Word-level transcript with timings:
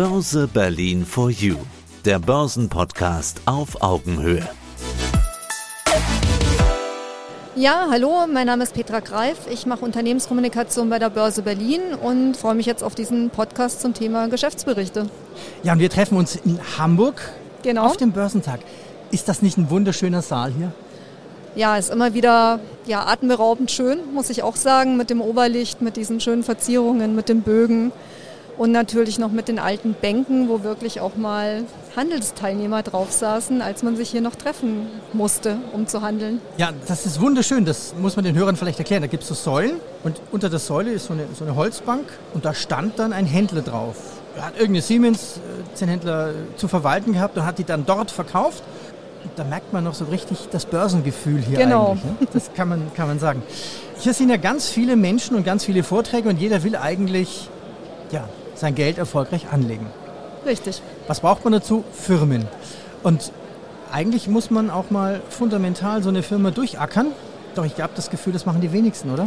Börse 0.00 0.48
Berlin 0.48 1.04
for 1.04 1.28
You, 1.28 1.56
der 2.06 2.18
Börsenpodcast 2.18 3.42
auf 3.44 3.82
Augenhöhe. 3.82 4.48
Ja, 7.54 7.86
hallo, 7.90 8.26
mein 8.26 8.46
Name 8.46 8.62
ist 8.62 8.72
Petra 8.72 9.00
Greif. 9.00 9.40
Ich 9.52 9.66
mache 9.66 9.84
Unternehmenskommunikation 9.84 10.88
bei 10.88 10.98
der 10.98 11.10
Börse 11.10 11.42
Berlin 11.42 11.82
und 12.02 12.34
freue 12.38 12.54
mich 12.54 12.64
jetzt 12.64 12.82
auf 12.82 12.94
diesen 12.94 13.28
Podcast 13.28 13.82
zum 13.82 13.92
Thema 13.92 14.28
Geschäftsberichte. 14.28 15.10
Ja, 15.64 15.74
und 15.74 15.80
wir 15.80 15.90
treffen 15.90 16.16
uns 16.16 16.34
in 16.34 16.58
Hamburg 16.78 17.20
Genau. 17.62 17.84
auf 17.84 17.98
dem 17.98 18.12
Börsentag. 18.12 18.60
Ist 19.10 19.28
das 19.28 19.42
nicht 19.42 19.58
ein 19.58 19.68
wunderschöner 19.68 20.22
Saal 20.22 20.50
hier? 20.56 20.72
Ja, 21.56 21.76
ist 21.76 21.90
immer 21.90 22.14
wieder 22.14 22.60
ja, 22.86 23.06
atemberaubend 23.06 23.70
schön, 23.70 23.98
muss 24.14 24.30
ich 24.30 24.42
auch 24.44 24.56
sagen, 24.56 24.96
mit 24.96 25.10
dem 25.10 25.20
Oberlicht, 25.20 25.82
mit 25.82 25.98
diesen 25.98 26.20
schönen 26.20 26.42
Verzierungen, 26.42 27.14
mit 27.14 27.28
den 27.28 27.42
Bögen 27.42 27.92
und 28.58 28.72
natürlich 28.72 29.18
noch 29.18 29.30
mit 29.30 29.48
den 29.48 29.58
alten 29.58 29.94
Bänken, 29.94 30.48
wo 30.48 30.62
wirklich 30.62 31.00
auch 31.00 31.16
mal 31.16 31.64
Handelsteilnehmer 31.96 32.82
drauf 32.82 33.10
saßen, 33.12 33.62
als 33.62 33.82
man 33.82 33.96
sich 33.96 34.10
hier 34.10 34.20
noch 34.20 34.34
treffen 34.34 34.86
musste, 35.12 35.56
um 35.72 35.86
zu 35.86 36.02
handeln. 36.02 36.40
Ja, 36.56 36.70
das 36.86 37.06
ist 37.06 37.20
wunderschön. 37.20 37.64
Das 37.64 37.94
muss 38.00 38.16
man 38.16 38.24
den 38.24 38.36
Hörern 38.36 38.56
vielleicht 38.56 38.78
erklären. 38.78 39.02
Da 39.02 39.08
gibt 39.08 39.22
es 39.22 39.28
so 39.28 39.34
Säulen 39.34 39.76
und 40.04 40.20
unter 40.30 40.48
der 40.50 40.58
Säule 40.58 40.92
ist 40.92 41.06
so 41.06 41.12
eine, 41.14 41.24
so 41.36 41.44
eine 41.44 41.56
Holzbank 41.56 42.04
und 42.34 42.44
da 42.44 42.54
stand 42.54 42.98
dann 42.98 43.12
ein 43.12 43.26
Händler 43.26 43.62
drauf. 43.62 43.96
Er 44.36 44.46
hat 44.46 44.52
irgendeine 44.54 44.82
Siemens-Händler 44.82 46.30
zu 46.56 46.68
verwalten 46.68 47.12
gehabt 47.12 47.36
und 47.36 47.44
hat 47.44 47.58
die 47.58 47.64
dann 47.64 47.84
dort 47.86 48.10
verkauft. 48.10 48.62
Und 49.24 49.32
da 49.36 49.44
merkt 49.44 49.72
man 49.72 49.84
noch 49.84 49.94
so 49.94 50.04
richtig 50.06 50.48
das 50.50 50.64
Börsengefühl 50.64 51.40
hier 51.42 51.58
Genau. 51.58 51.90
eigentlich. 51.92 52.04
Ne? 52.04 52.28
Das 52.32 52.50
kann 52.54 52.68
man, 52.68 52.94
kann 52.94 53.06
man 53.08 53.18
sagen. 53.18 53.42
Hier 53.98 54.14
sind 54.14 54.30
ja 54.30 54.36
ganz 54.38 54.68
viele 54.68 54.96
Menschen 54.96 55.36
und 55.36 55.44
ganz 55.44 55.64
viele 55.64 55.82
Vorträge 55.82 56.28
und 56.28 56.38
jeder 56.40 56.62
will 56.62 56.74
eigentlich 56.76 57.50
ja, 58.12 58.28
sein 58.60 58.74
Geld 58.74 58.98
erfolgreich 58.98 59.46
anlegen. 59.50 59.86
Richtig. 60.46 60.82
Was 61.06 61.20
braucht 61.20 61.44
man 61.44 61.52
dazu? 61.52 61.84
Firmen. 61.92 62.46
Und 63.02 63.32
eigentlich 63.92 64.28
muss 64.28 64.50
man 64.50 64.70
auch 64.70 64.90
mal 64.90 65.20
fundamental 65.28 66.02
so 66.02 66.08
eine 66.08 66.22
Firma 66.22 66.50
durchackern. 66.50 67.08
Doch 67.54 67.64
ich 67.64 67.80
habe 67.80 67.92
das 67.96 68.10
Gefühl, 68.10 68.32
das 68.32 68.46
machen 68.46 68.60
die 68.60 68.72
wenigsten, 68.72 69.10
oder? 69.10 69.24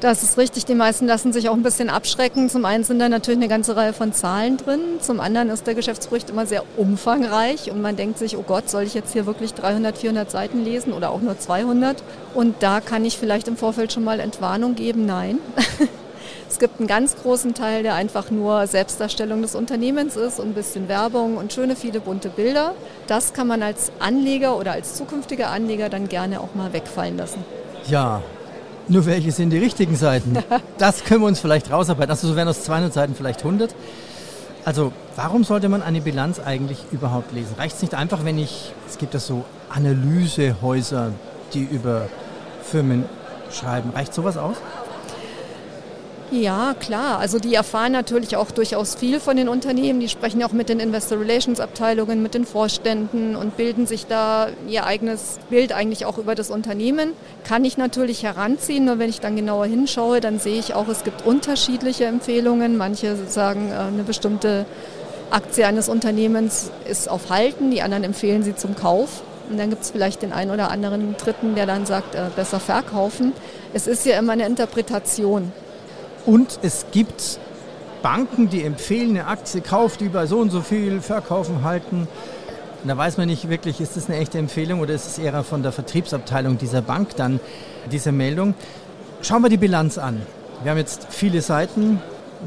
Das 0.00 0.24
ist 0.24 0.36
richtig. 0.36 0.64
Die 0.64 0.74
meisten 0.74 1.06
lassen 1.06 1.32
sich 1.32 1.48
auch 1.48 1.54
ein 1.54 1.62
bisschen 1.62 1.88
abschrecken. 1.88 2.50
Zum 2.50 2.64
einen 2.64 2.82
sind 2.82 2.98
da 2.98 3.08
natürlich 3.08 3.38
eine 3.38 3.46
ganze 3.46 3.76
Reihe 3.76 3.92
von 3.92 4.12
Zahlen 4.12 4.56
drin. 4.56 4.80
Zum 5.00 5.20
anderen 5.20 5.48
ist 5.48 5.68
der 5.68 5.74
Geschäftsbericht 5.74 6.30
immer 6.30 6.44
sehr 6.44 6.64
umfangreich 6.76 7.70
und 7.70 7.80
man 7.80 7.94
denkt 7.94 8.18
sich, 8.18 8.36
oh 8.36 8.42
Gott, 8.42 8.68
soll 8.68 8.82
ich 8.82 8.94
jetzt 8.94 9.12
hier 9.12 9.26
wirklich 9.26 9.54
300, 9.54 9.96
400 9.96 10.28
Seiten 10.28 10.64
lesen 10.64 10.92
oder 10.92 11.10
auch 11.10 11.20
nur 11.20 11.38
200? 11.38 12.02
Und 12.34 12.56
da 12.64 12.80
kann 12.80 13.04
ich 13.04 13.16
vielleicht 13.16 13.46
im 13.46 13.56
Vorfeld 13.56 13.92
schon 13.92 14.02
mal 14.02 14.18
Entwarnung 14.18 14.74
geben. 14.74 15.06
Nein. 15.06 15.38
Es 16.52 16.58
gibt 16.58 16.80
einen 16.80 16.86
ganz 16.86 17.16
großen 17.16 17.54
Teil, 17.54 17.82
der 17.82 17.94
einfach 17.94 18.30
nur 18.30 18.66
Selbstdarstellung 18.66 19.40
des 19.40 19.54
Unternehmens 19.54 20.16
ist 20.16 20.38
und 20.38 20.48
ein 20.48 20.52
bisschen 20.52 20.86
Werbung 20.86 21.38
und 21.38 21.50
schöne 21.50 21.76
viele 21.76 21.98
bunte 21.98 22.28
Bilder. 22.28 22.74
Das 23.06 23.32
kann 23.32 23.46
man 23.46 23.62
als 23.62 23.90
Anleger 24.00 24.58
oder 24.58 24.72
als 24.72 24.94
zukünftiger 24.94 25.48
Anleger 25.48 25.88
dann 25.88 26.10
gerne 26.10 26.42
auch 26.42 26.54
mal 26.54 26.74
wegfallen 26.74 27.16
lassen. 27.16 27.42
Ja. 27.88 28.20
Nur 28.86 29.06
welche 29.06 29.32
sind 29.32 29.48
die 29.48 29.58
richtigen 29.58 29.96
Seiten? 29.96 30.36
Das 30.76 31.04
können 31.04 31.22
wir 31.22 31.28
uns 31.28 31.40
vielleicht 31.40 31.72
rausarbeiten. 31.72 32.10
Also 32.10 32.28
so 32.28 32.36
wären 32.36 32.48
aus 32.48 32.64
200 32.64 32.92
Seiten 32.92 33.14
vielleicht 33.14 33.38
100. 33.38 33.74
Also 34.66 34.92
warum 35.16 35.44
sollte 35.44 35.70
man 35.70 35.82
eine 35.82 36.02
Bilanz 36.02 36.38
eigentlich 36.38 36.84
überhaupt 36.92 37.32
lesen? 37.32 37.54
Reicht 37.56 37.76
es 37.76 37.82
nicht 37.82 37.94
einfach, 37.94 38.26
wenn 38.26 38.36
ich, 38.36 38.74
es 38.86 38.98
gibt 38.98 39.14
ja 39.14 39.20
so 39.20 39.46
Analysehäuser, 39.70 41.12
die 41.54 41.62
über 41.62 42.08
Firmen 42.62 43.06
schreiben. 43.50 43.90
Reicht 43.94 44.12
sowas 44.12 44.36
aus? 44.36 44.56
Ja, 46.32 46.74
klar. 46.80 47.18
Also 47.18 47.38
die 47.38 47.54
erfahren 47.54 47.92
natürlich 47.92 48.36
auch 48.36 48.50
durchaus 48.50 48.94
viel 48.94 49.20
von 49.20 49.36
den 49.36 49.50
Unternehmen. 49.50 50.00
Die 50.00 50.08
sprechen 50.08 50.42
auch 50.42 50.52
mit 50.52 50.70
den 50.70 50.80
Investor 50.80 51.20
Relations 51.20 51.60
Abteilungen, 51.60 52.22
mit 52.22 52.32
den 52.32 52.46
Vorständen 52.46 53.36
und 53.36 53.58
bilden 53.58 53.86
sich 53.86 54.06
da 54.06 54.48
ihr 54.66 54.86
eigenes 54.86 55.38
Bild 55.50 55.72
eigentlich 55.72 56.06
auch 56.06 56.16
über 56.16 56.34
das 56.34 56.50
Unternehmen. 56.50 57.12
Kann 57.44 57.66
ich 57.66 57.76
natürlich 57.76 58.22
heranziehen, 58.22 58.86
nur 58.86 58.98
wenn 58.98 59.10
ich 59.10 59.20
dann 59.20 59.36
genauer 59.36 59.66
hinschaue, 59.66 60.22
dann 60.22 60.38
sehe 60.38 60.58
ich 60.58 60.72
auch, 60.72 60.88
es 60.88 61.04
gibt 61.04 61.26
unterschiedliche 61.26 62.06
Empfehlungen. 62.06 62.78
Manche 62.78 63.14
sagen, 63.28 63.70
äh, 63.70 63.74
eine 63.74 64.02
bestimmte 64.02 64.64
Aktie 65.30 65.66
eines 65.66 65.90
Unternehmens 65.90 66.70
ist 66.88 67.10
auf 67.10 67.28
Halten, 67.28 67.70
die 67.70 67.82
anderen 67.82 68.04
empfehlen 68.04 68.42
sie 68.42 68.56
zum 68.56 68.74
Kauf. 68.74 69.22
Und 69.50 69.58
dann 69.58 69.68
gibt 69.68 69.82
es 69.82 69.90
vielleicht 69.90 70.22
den 70.22 70.32
einen 70.32 70.50
oder 70.50 70.70
anderen 70.70 71.14
Dritten, 71.18 71.56
der 71.56 71.66
dann 71.66 71.84
sagt, 71.84 72.14
äh, 72.14 72.22
besser 72.34 72.58
verkaufen. 72.58 73.34
Es 73.74 73.86
ist 73.86 74.06
ja 74.06 74.18
immer 74.18 74.32
eine 74.32 74.46
Interpretation. 74.46 75.52
Und 76.26 76.58
es 76.62 76.86
gibt 76.92 77.38
Banken, 78.02 78.48
die 78.48 78.64
empfehlen, 78.64 79.10
eine 79.10 79.26
Aktie 79.26 79.60
kauft 79.60 80.00
die 80.00 80.08
bei 80.08 80.26
so 80.26 80.38
und 80.38 80.50
so 80.50 80.60
viel, 80.60 81.00
verkaufen, 81.00 81.62
halten. 81.64 82.08
Und 82.82 82.88
da 82.88 82.96
weiß 82.96 83.16
man 83.16 83.28
nicht 83.28 83.48
wirklich, 83.48 83.80
ist 83.80 83.96
das 83.96 84.08
eine 84.08 84.18
echte 84.18 84.38
Empfehlung 84.38 84.80
oder 84.80 84.92
ist 84.94 85.06
es 85.06 85.18
eher 85.18 85.44
von 85.44 85.62
der 85.62 85.72
Vertriebsabteilung 85.72 86.58
dieser 86.58 86.82
Bank 86.82 87.16
dann 87.16 87.40
diese 87.90 88.10
Meldung. 88.10 88.54
Schauen 89.22 89.42
wir 89.42 89.50
die 89.50 89.56
Bilanz 89.56 89.98
an. 89.98 90.22
Wir 90.62 90.72
haben 90.72 90.78
jetzt 90.78 91.06
viele 91.10 91.42
Seiten. 91.42 92.00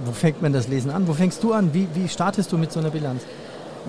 Wo 0.03 0.12
fängt 0.12 0.41
man 0.41 0.52
das 0.52 0.68
Lesen 0.68 0.91
an? 0.91 1.08
Wo 1.08 1.14
fängst 1.14 1.41
du 1.41 1.53
an? 1.53 1.74
Wie, 1.74 1.88
wie 1.94 2.09
startest 2.09 2.52
du 2.52 2.58
mit 2.58 2.72
so 2.72 2.81
einer 2.81 2.90
Bilanz? 2.90 3.22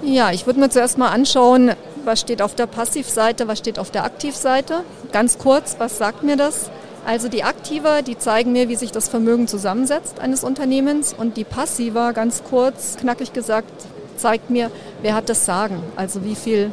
Ja, 0.02 0.30
ich 0.30 0.46
würde 0.46 0.60
mir 0.60 0.68
zuerst 0.68 0.98
mal 0.98 1.08
anschauen, 1.08 1.72
was 2.04 2.20
steht 2.20 2.42
auf 2.42 2.54
der 2.54 2.66
Passivseite, 2.66 3.48
was 3.48 3.58
steht 3.58 3.78
auf 3.78 3.90
der 3.90 4.04
Aktivseite. 4.04 4.84
Ganz 5.10 5.38
kurz, 5.38 5.76
was 5.78 5.98
sagt 5.98 6.22
mir 6.22 6.36
das? 6.36 6.70
Also 7.06 7.28
die 7.28 7.44
Aktiver, 7.44 8.02
die 8.02 8.18
zeigen 8.18 8.50
mir, 8.50 8.68
wie 8.68 8.74
sich 8.74 8.90
das 8.90 9.08
Vermögen 9.08 9.46
zusammensetzt 9.46 10.18
eines 10.18 10.42
Unternehmens 10.42 11.14
und 11.16 11.36
die 11.36 11.44
Passiver, 11.44 12.12
ganz 12.12 12.42
kurz, 12.42 12.96
knackig 12.96 13.32
gesagt, 13.32 13.70
zeigt 14.16 14.50
mir, 14.50 14.72
wer 15.02 15.14
hat 15.14 15.28
das 15.28 15.46
Sagen. 15.46 15.80
Also 15.94 16.24
wie 16.24 16.34
viel 16.34 16.72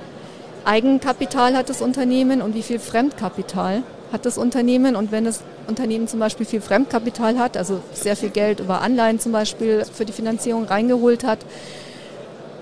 Eigenkapital 0.66 1.56
hat 1.56 1.70
das 1.70 1.84
Unternehmen 1.84 2.42
und 2.42 2.56
wie 2.56 2.64
viel 2.64 2.80
Fremdkapital 2.80 3.84
hat 4.12 4.26
das 4.26 4.40
Unternehmen. 4.40 4.96
Und 4.96 5.12
wenn 5.12 5.26
das 5.26 5.44
Unternehmen 5.68 6.08
zum 6.08 6.20
Beispiel 6.20 6.48
viel 6.48 6.62
Fremdkapital 6.62 7.38
hat, 7.38 7.56
also 7.56 7.82
sehr 7.94 8.16
viel 8.16 8.30
Geld 8.30 8.60
über 8.60 8.82
Anleihen 8.82 9.20
zum 9.20 9.34
Beispiel 9.34 9.86
für 9.86 10.06
die 10.06 10.14
Finanzierung 10.14 10.66
reingeholt 10.66 11.24
hat, 11.24 11.46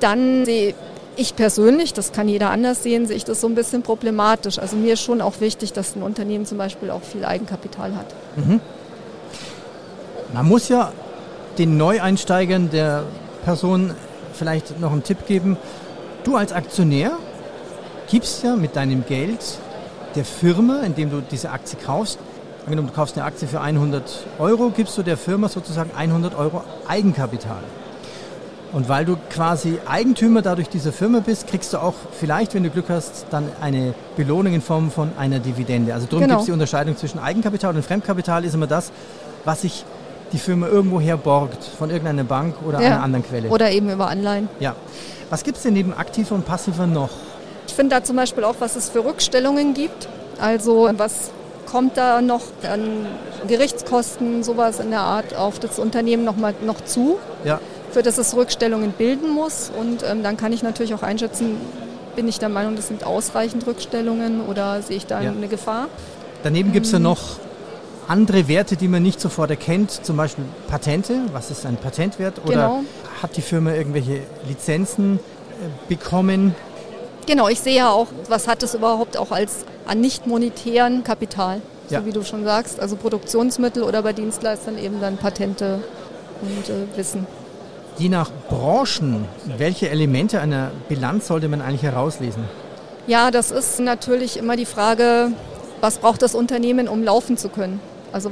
dann 0.02 0.44
sehe 0.44 0.74
ich 1.16 1.36
persönlich, 1.36 1.94
das 1.94 2.12
kann 2.12 2.28
jeder 2.28 2.50
anders 2.50 2.84
sehen, 2.84 3.06
sehe 3.06 3.18
ich 3.18 3.26
das 3.26 3.42
so 3.42 3.48
ein 3.48 3.56
bisschen 3.56 3.84
problematisch. 3.84 4.60
Also 4.60 4.76
mir 4.76 4.94
ist 4.94 5.02
schon 5.02 5.22
auch 5.22 5.40
wichtig, 5.40 5.74
dass 5.74 5.96
ein 5.96 6.04
Unternehmen 6.04 6.46
zum 6.46 6.58
Beispiel 6.58 6.90
auch 6.90 7.04
viel 7.04 7.26
Eigenkapital 7.26 7.96
hat. 7.96 8.08
Man 10.34 10.48
muss 10.48 10.70
ja 10.70 10.92
den 11.58 11.78
Neueinsteigern 11.78 12.70
der 12.70 13.04
Person 13.44 13.94
vielleicht 14.34 14.80
noch 14.80 14.92
einen 14.92 15.04
Tipp 15.04 15.28
geben. 15.28 15.58
Du 16.24 16.38
als 16.38 16.54
Aktionär 16.54 17.12
gibst 18.10 18.44
ja 18.44 18.56
mit 18.56 18.76
deinem 18.76 19.06
Geld 19.06 19.60
der 20.16 20.26
Firma, 20.26 20.82
indem 20.82 21.10
du 21.10 21.22
diese 21.22 21.52
Aktie 21.52 21.78
kaufst, 21.78 22.20
angenommen 22.66 22.90
du 22.90 22.94
kaufst 22.94 23.18
eine 23.18 23.26
Aktie 23.26 23.48
für 23.48 23.62
100 23.62 24.04
Euro, 24.40 24.70
gibst 24.70 24.98
du 24.98 25.04
der 25.04 25.18
Firma 25.18 25.50
sozusagen 25.50 25.92
100 25.96 26.36
Euro 26.36 26.64
Eigenkapital. 26.88 27.64
Und 28.74 28.88
weil 28.88 29.04
du 29.04 29.18
quasi 29.30 29.80
Eigentümer 29.86 30.42
dadurch 30.42 30.70
dieser 30.70 30.94
Firma 30.94 31.20
bist, 31.20 31.48
kriegst 31.48 31.74
du 31.74 31.78
auch 31.78 31.94
vielleicht, 32.18 32.54
wenn 32.54 32.64
du 32.64 32.70
Glück 32.70 32.86
hast, 32.90 33.26
dann 33.30 33.50
eine 33.62 33.94
Belohnung 34.16 34.54
in 34.54 34.62
Form 34.62 34.92
von 34.92 35.12
einer 35.18 35.40
Dividende. 35.40 35.94
Also 35.94 36.06
darum 36.06 36.22
Genau. 36.22 36.36
gibt 36.36 36.40
es 36.42 36.46
die 36.46 36.52
Unterscheidung 36.54 36.96
zwischen 36.96 37.20
Eigenkapital 37.20 37.76
und 37.76 37.84
Fremdkapital 37.84 38.46
ist 38.46 38.54
immer 38.54 38.68
das, 38.68 38.92
was 39.44 39.62
sich 39.64 39.84
die 40.32 40.38
Firma 40.38 40.68
irgendwoher 40.68 41.18
borgt, 41.18 41.66
von 41.66 41.90
irgendeiner 41.90 42.24
Bank 42.24 42.56
oder 42.66 42.80
Ja. 42.80 42.88
einer 42.88 43.04
anderen 43.04 43.26
Quelle. 43.26 43.50
Oder 43.50 43.72
eben 43.72 43.90
über 43.90 44.08
Anleihen. 44.08 44.48
ja. 44.60 44.76
Was 45.30 45.44
gibt 45.46 45.56
es 45.58 45.64
denn 45.64 45.74
neben 45.74 45.94
aktiver 45.94 46.36
und 46.36 46.46
passiver 46.46 46.86
noch? 46.88 47.10
Ich 47.68 47.74
finde 47.74 47.96
da 47.96 48.04
zum 48.04 48.18
Beispiel 48.18 48.44
auch, 48.44 48.56
was 48.60 48.76
es 48.76 48.90
für 48.90 49.04
Rückstellungen 49.06 49.74
gibt. 49.74 50.10
Also 50.42 50.90
was 50.98 51.32
kommt 51.72 51.96
da 51.96 52.22
noch 52.22 52.42
an 52.70 53.06
Gerichtskosten, 53.48 54.44
sowas 54.44 54.80
in 54.80 54.90
der 54.92 55.00
Art 55.02 55.36
auf 55.36 55.60
das 55.60 55.80
Unternehmen 55.80 56.24
noch, 56.26 56.36
mal, 56.36 56.54
noch 56.66 56.82
zu, 56.82 57.18
Ja. 57.46 57.60
Für 57.92 58.04
das 58.04 58.18
es 58.18 58.36
Rückstellungen 58.36 58.92
bilden 58.92 59.30
muss. 59.30 59.72
Und 59.78 60.04
ähm, 60.04 60.24
dann 60.24 60.38
kann 60.38 60.54
ich 60.54 60.64
natürlich 60.64 60.94
auch 60.94 61.04
einschätzen, 61.04 61.58
bin 62.16 62.28
ich 62.28 62.40
der 62.40 62.50
Meinung, 62.50 62.76
das 62.76 62.88
sind 62.88 63.06
ausreichend 63.06 63.66
Rückstellungen 63.68 64.42
oder 64.48 64.82
sehe 64.82 64.98
ich 64.98 65.06
da 65.06 65.22
Ja. 65.22 65.32
eine 65.32 65.48
Gefahr? 65.48 65.88
Daneben 66.44 66.72
gibt 66.72 66.86
es 66.88 66.92
ja 66.92 67.00
noch 67.00 67.20
andere 68.08 68.48
Werte, 68.48 68.76
die 68.76 68.88
man 68.88 69.04
nicht 69.04 69.22
sofort 69.22 69.50
erkennt, 69.52 69.92
zum 69.92 70.18
Beispiel 70.18 70.44
Patente. 70.68 71.14
Was 71.32 71.52
ist 71.52 71.66
ein 71.66 71.78
Patentwert? 71.78 72.40
Oder 72.44 72.54
Genau. 72.54 72.84
hat 73.22 73.38
die 73.38 73.42
Firma 73.42 73.74
irgendwelche 73.74 74.22
Lizenzen 74.48 75.20
äh, 75.20 75.68
bekommen? 75.88 76.54
Genau, 77.28 77.48
ich 77.48 77.60
sehe 77.62 77.76
ja 77.76 77.90
auch, 77.92 78.08
was 78.28 78.48
hat 78.48 78.64
es 78.64 78.74
überhaupt 78.74 79.16
auch 79.18 79.32
als 79.32 79.58
an 79.86 80.02
nicht 80.02 80.28
monetären 80.28 81.04
Kapital, 81.04 81.62
so 81.88 81.96
Ja. 81.96 82.06
wie 82.06 82.12
du 82.12 82.24
schon 82.24 82.44
sagst, 82.44 82.80
also 82.80 82.96
Produktionsmittel 82.96 83.84
oder 83.84 84.02
bei 84.02 84.12
Dienstleistern 84.12 84.78
eben 84.78 85.00
dann 85.00 85.18
Patente 85.18 85.80
und 86.42 86.70
äh, 86.70 86.98
Wissen. 86.98 87.28
Je 87.98 88.10
nach 88.10 88.32
Branchen, 88.50 89.26
welche 89.58 89.90
Elemente 89.90 90.40
einer 90.40 90.72
Bilanz 90.90 91.28
sollte 91.28 91.48
man 91.48 91.62
eigentlich 91.62 91.84
herauslesen? 91.84 92.44
Ja, 93.08 93.32
das 93.32 93.52
ist 93.52 93.80
natürlich 93.80 94.38
immer 94.38 94.56
die 94.56 94.66
Frage, 94.66 95.32
was 95.82 95.98
braucht 95.98 96.22
das 96.22 96.34
Unternehmen, 96.34 96.88
um 96.88 97.04
laufen 97.04 97.38
zu 97.38 97.50
können? 97.50 97.80
Also 98.12 98.32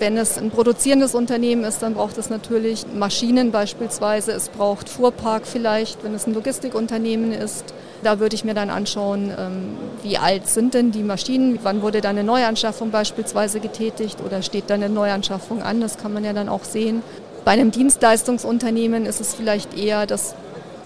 Wenn 0.00 0.16
es 0.16 0.38
ein 0.38 0.50
produzierendes 0.50 1.16
Unternehmen 1.16 1.64
ist, 1.64 1.82
dann 1.82 1.94
braucht 1.94 2.18
es 2.18 2.30
natürlich 2.30 2.86
Maschinen 2.94 3.50
beispielsweise. 3.50 4.30
Es 4.30 4.48
braucht 4.48 4.88
Fuhrpark 4.88 5.44
vielleicht, 5.44 6.04
wenn 6.04 6.14
es 6.14 6.26
ein 6.26 6.34
Logistikunternehmen 6.34 7.32
ist. 7.32 7.74
Da 8.04 8.20
würde 8.20 8.36
ich 8.36 8.44
mir 8.44 8.54
dann 8.54 8.70
anschauen, 8.70 9.32
ähm, 9.36 9.76
wie 10.04 10.16
alt 10.16 10.46
sind 10.46 10.74
denn 10.74 10.92
die 10.92 11.02
Maschinen, 11.02 11.58
wann 11.64 11.82
wurde 11.82 12.00
da 12.00 12.10
eine 12.10 12.22
Neuanschaffung 12.22 12.92
beispielsweise 12.92 13.58
getätigt 13.58 14.20
oder 14.24 14.42
steht 14.42 14.70
da 14.70 14.74
eine 14.74 14.88
Neuanschaffung 14.88 15.62
an, 15.62 15.80
das 15.80 15.98
kann 15.98 16.12
man 16.12 16.22
ja 16.22 16.32
dann 16.32 16.48
auch 16.48 16.62
sehen. 16.62 17.02
Bei 17.48 17.54
einem 17.54 17.70
Dienstleistungsunternehmen 17.70 19.06
ist 19.06 19.22
es 19.22 19.34
vielleicht 19.34 19.74
eher 19.74 20.04
das, 20.04 20.34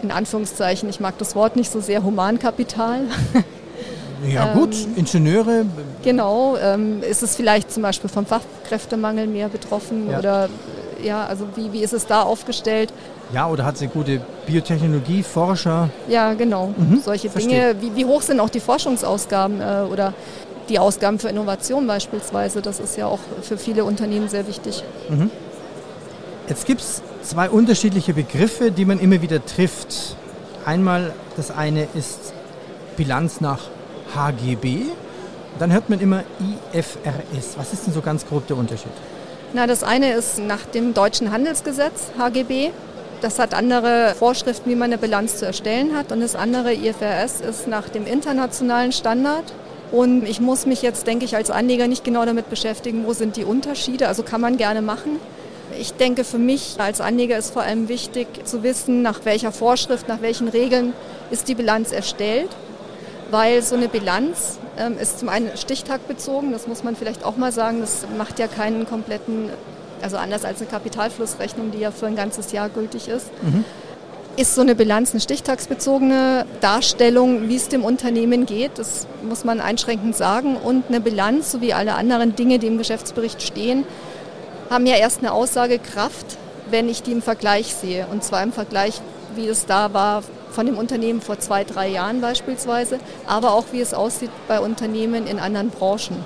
in 0.01 0.13
Anführungszeichen, 0.13 0.89
ich 0.89 1.01
mag 1.01 1.19
das 1.19 1.35
Wort 1.35 1.57
nicht 1.57 1.73
so 1.73 1.81
sehr, 1.81 2.05
Humankapital. 2.05 3.01
Ja 4.25 4.55
gut, 4.55 4.73
ähm, 4.73 4.93
Ingenieure. 4.95 5.67
Genau, 6.05 6.57
ähm, 6.57 7.03
ist 7.03 7.25
es 7.25 7.35
vielleicht 7.35 7.73
zum 7.73 7.83
Beispiel 7.83 8.09
vom 8.09 8.25
Fachkräftemangel 8.25 9.27
mehr 9.27 9.49
betroffen 9.49 10.09
ja. 10.09 10.21
oder 10.21 10.49
ja, 11.03 11.27
also 11.27 11.49
wie, 11.57 11.73
wie 11.73 11.83
ist 11.83 11.93
es 11.93 12.07
da 12.07 12.23
aufgestellt? 12.23 12.93
Ja, 13.35 13.49
oder 13.49 13.65
hat 13.65 13.79
sie 13.79 13.89
gute 13.89 14.21
Biotechnologie, 14.47 15.25
Forscher? 15.25 15.89
Ja, 16.07 16.35
genau. 16.35 16.73
Mhm, 16.77 17.01
Solche 17.05 17.31
verstehe. 17.31 17.75
Dinge. 17.75 17.97
Wie, 17.97 17.97
wie, 17.97 18.05
hoch 18.05 18.23
sind 18.23 18.39
auch 18.39 18.51
die 18.51 18.61
Forschungsausgaben 18.61 19.61
äh, 19.61 19.91
oder 19.91 20.15
die 20.69 20.79
Ausgaben 20.79 21.19
für 21.19 21.29
Innovation 21.29 21.89
beispielsweise? 21.89 22.63
Das 22.63 22.79
ist 22.79 22.97
ja 22.97 23.09
auch 23.09 23.19
für 23.43 23.59
viele 23.59 23.85
Unternehmen 23.85 24.29
sehr 24.29 24.47
wichtig. 24.47 24.85
Mhm. 25.09 25.33
Jetzt 26.53 26.67
gibt 26.67 26.83
es 26.83 27.01
zwei 27.23 27.49
unterschiedliche 27.49 28.13
Begriffe, 28.13 28.73
die 28.73 28.85
man 28.85 29.01
immer 29.01 29.23
wieder 29.23 29.43
trifft. 29.43 30.17
Einmal 30.67 31.15
das 31.35 31.51
eine 31.51 31.89
ist 31.95 32.35
Bilanz 32.95 33.41
nach 33.41 33.61
HGB. 34.15 34.83
Dann 35.59 35.73
hört 35.73 35.89
man 35.89 35.99
immer 35.99 36.25
IFRS. 36.75 37.57
Was 37.57 37.73
ist 37.73 37.87
denn 37.87 37.95
so 37.95 38.03
ganz 38.03 38.27
grob 38.27 38.47
der 38.49 38.59
Unterschied? 38.59 38.93
Na, 39.55 39.67
das 39.67 39.83
eine 39.83 40.13
ist 40.13 40.41
nach 40.41 40.67
dem 40.67 40.93
deutschen 40.93 41.33
Handelsgesetz 41.33 42.11
HGB. 42.19 42.69
Das 43.23 43.39
hat 43.39 43.55
andere 43.55 44.15
Vorschriften, 44.19 44.69
wie 44.69 44.77
man 44.77 44.91
eine 44.93 44.99
Bilanz 44.99 45.39
zu 45.39 45.47
erstellen 45.47 45.97
hat. 45.97 46.13
Und 46.13 46.21
das 46.21 46.37
andere 46.37 46.75
IFRS 46.75 47.41
ist 47.41 47.67
nach 47.67 47.89
dem 47.89 48.07
internationalen 48.07 48.93
Standard. 48.93 49.55
Und 49.91 50.29
ich 50.29 50.39
muss 50.39 50.67
mich 50.67 50.83
jetzt, 50.83 51.07
denke 51.07 51.25
ich, 51.25 51.35
als 51.35 51.51
Anleger 51.51 51.89
nicht 51.89 52.05
genau 52.05 52.27
damit 52.27 52.51
beschäftigen, 52.51 53.07
wo 53.07 53.15
sind 53.15 53.37
die 53.37 53.45
Unterschiede. 53.45 54.07
Also 54.09 54.23
kann 54.23 54.43
man 54.43 54.59
gerne 54.59 54.83
machen. 54.83 55.19
Ich 55.79 55.95
denke, 55.95 56.25
für 56.25 56.39
mich 56.39 56.77
als 56.79 57.01
Anleger 57.01 57.39
ist 57.39 57.53
vor 57.53 57.63
allem 57.63 57.89
wichtig 57.89 58.27
zu 58.45 58.63
wissen, 58.63 59.03
nach 59.03 59.25
welcher 59.25 59.53
Vorschrift, 59.53 60.09
nach 60.09 60.21
welchen 60.21 60.49
Regeln 60.49 60.93
ist 61.31 61.49
die 61.49 61.55
Bilanz 61.55 61.93
erstellt 61.93 62.51
weil 63.33 63.63
so 63.63 63.75
eine 63.75 63.89
Bilanz 63.89 64.59
ähm, 64.79 64.99
ist 64.99 65.19
zum 65.19 65.29
einen 65.29 65.57
stichtagbezogen, 65.57 66.53
das 66.53 66.69
muss 66.69 66.85
man 66.85 66.95
vielleicht 66.95 67.25
auch 67.25 67.37
mal 67.37 67.51
sagen, 67.51 67.81
das 67.81 68.07
macht 68.17 68.39
ja 68.39 68.47
keinen 68.47 68.87
kompletten, 68.87 69.49
also 70.03 70.19
anders 70.19 70.45
als 70.45 70.61
eine 70.61 70.71
Kapitalflussrechnung, 70.71 71.71
die 71.73 71.79
ja 71.79 71.91
für 71.91 72.07
ein 72.07 72.15
ganzes 72.15 72.53
Jahr 72.53 72.69
gültig 72.69 73.09
ist. 73.09 73.31
Mhm. 73.43 73.65
Ist 74.37 74.55
so 74.55 74.61
eine 74.63 74.75
Bilanz 74.75 75.13
eine 75.13 75.21
stichtagsbezogene 75.21 76.47
Darstellung, 76.61 77.49
wie 77.49 77.57
es 77.57 77.69
dem 77.69 77.85
Unternehmen 77.85 78.47
geht? 78.47 78.73
Das 78.77 79.07
muss 79.27 79.45
man 79.45 79.61
einschränkend 79.61 80.17
sagen. 80.17 80.57
Und 80.57 80.85
eine 80.89 81.01
Bilanz, 81.01 81.53
so 81.53 81.61
wie 81.61 81.75
alle 81.75 81.95
anderen 81.95 82.35
Dinge, 82.35 82.59
die 82.59 82.67
im 82.67 82.79
Geschäftsbericht 82.79 83.43
stehen, 83.43 83.85
haben 84.73 84.87
ja 84.87 84.97
erst 84.97 85.19
eine 85.19 85.33
Aussagekraft, 85.33 86.39
wenn 86.71 86.89
ich 86.89 87.03
die 87.03 87.13
im 87.13 87.23
Vergleich 87.23 87.75
sehe. 87.75 88.07
Und 88.11 88.25
zwar 88.25 88.43
im 88.43 88.53
Vergleich, 88.53 89.01
wie 89.37 89.47
es 89.47 89.67
da 89.67 89.93
war 89.93 90.23
von 90.51 90.67
dem 90.67 90.77
Unternehmen 90.77 91.21
vor 91.21 91.39
zwei, 91.39 91.65
drei 91.65 91.89
Jahren 91.89 92.21
beispielsweise, 92.21 92.99
aber 93.27 93.53
auch 93.53 93.67
wie 93.73 93.81
es 93.81 93.95
aussieht 93.95 94.31
bei 94.49 94.61
Unternehmen 94.61 95.27
in 95.27 95.39
anderen 95.39 95.71
Branchen. 95.71 96.17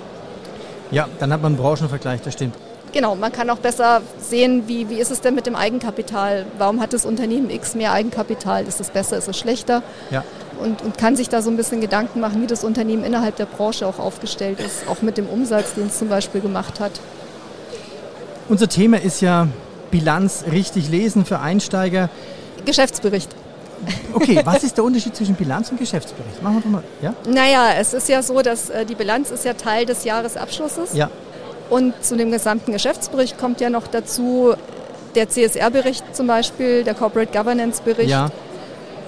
Ja, 0.91 1.09
dann 1.19 1.33
hat 1.33 1.43
man 1.43 1.53
einen 1.53 1.63
Branchenvergleich, 1.63 2.23
das 2.23 2.35
stimmt. 2.35 2.55
Genau, 2.93 3.15
man 3.17 3.33
kann 3.33 3.51
auch 3.51 3.59
besser 3.59 4.01
sehen, 4.19 4.69
wie, 4.69 4.89
wie 4.89 4.95
ist 4.95 5.11
es 5.11 5.21
denn 5.21 5.35
mit 5.35 5.47
dem 5.47 5.57
Eigenkapital? 5.57 6.47
Warum 6.57 6.81
hat 6.81 6.93
das 6.93 7.05
Unternehmen 7.05 7.51
X 7.51 7.75
mehr 7.75 7.93
Eigenkapital? 7.93 8.67
Ist 8.67 8.81
es 8.81 8.91
besser, 8.91 9.19
ist 9.19 9.29
es 9.29 9.37
schlechter? 9.37 9.83
Ja. 10.11 10.25
Und, 10.63 10.83
und 10.83 10.97
kann 10.97 11.17
sich 11.17 11.29
da 11.29 11.43
so 11.43 11.51
ein 11.51 11.57
bisschen 11.57 11.81
Gedanken 11.81 12.21
machen, 12.21 12.41
wie 12.41 12.47
das 12.47 12.65
Unternehmen 12.65 13.05
innerhalb 13.05 13.37
der 13.37 13.47
Branche 13.47 13.87
auch 13.87 13.99
aufgestellt 13.99 14.61
ist, 14.61 14.89
auch 14.89 15.03
mit 15.03 15.19
dem 15.19 15.29
Umsatz, 15.29 15.75
den 15.75 15.89
es 15.89 15.99
zum 15.99 16.09
Beispiel 16.09 16.41
gemacht 16.41 16.81
hat. 16.81 16.93
Unser 18.49 18.69
Thema 18.69 19.01
ist 19.01 19.21
ja 19.23 19.49
Bilanz 19.91 20.45
richtig 20.51 20.89
lesen 20.89 21.25
für 21.25 21.41
Einsteiger. 21.41 22.09
Geschäftsbericht. 22.65 23.31
Okay, 24.13 24.41
was 24.45 24.63
ist 24.63 24.77
der 24.77 24.85
Unterschied 24.85 25.17
zwischen 25.17 25.35
Bilanz 25.35 25.71
und 25.71 25.79
Geschäftsbericht? 25.79 26.43
Machen 26.43 26.57
wir 26.57 26.61
doch 26.61 26.71
mal. 26.71 26.83
Ja? 27.03 27.15
Naja, 27.29 27.71
es 27.79 27.93
ist 27.93 28.09
ja 28.09 28.23
so, 28.23 28.41
dass 28.43 28.71
äh, 28.71 28.87
die 28.87 28.95
Bilanz 28.95 29.31
ist 29.31 29.45
ja 29.45 29.55
Teil 29.55 29.85
des 29.85 30.05
Jahresabschlusses. 30.05 30.95
Ja. 30.95 31.11
Und 31.71 31.93
zu 32.05 32.17
dem 32.17 32.31
gesamten 32.31 32.73
Geschäftsbericht 32.73 33.37
kommt 33.37 33.61
ja 33.61 33.69
noch 33.69 33.89
dazu 33.89 34.55
der 35.17 35.29
CSR-Bericht 35.29 36.15
zum 36.15 36.29
Beispiel, 36.29 36.85
der 36.85 36.95
Corporate 36.95 37.37
Governance-Bericht. 37.37 38.11
Ja. 38.11 38.29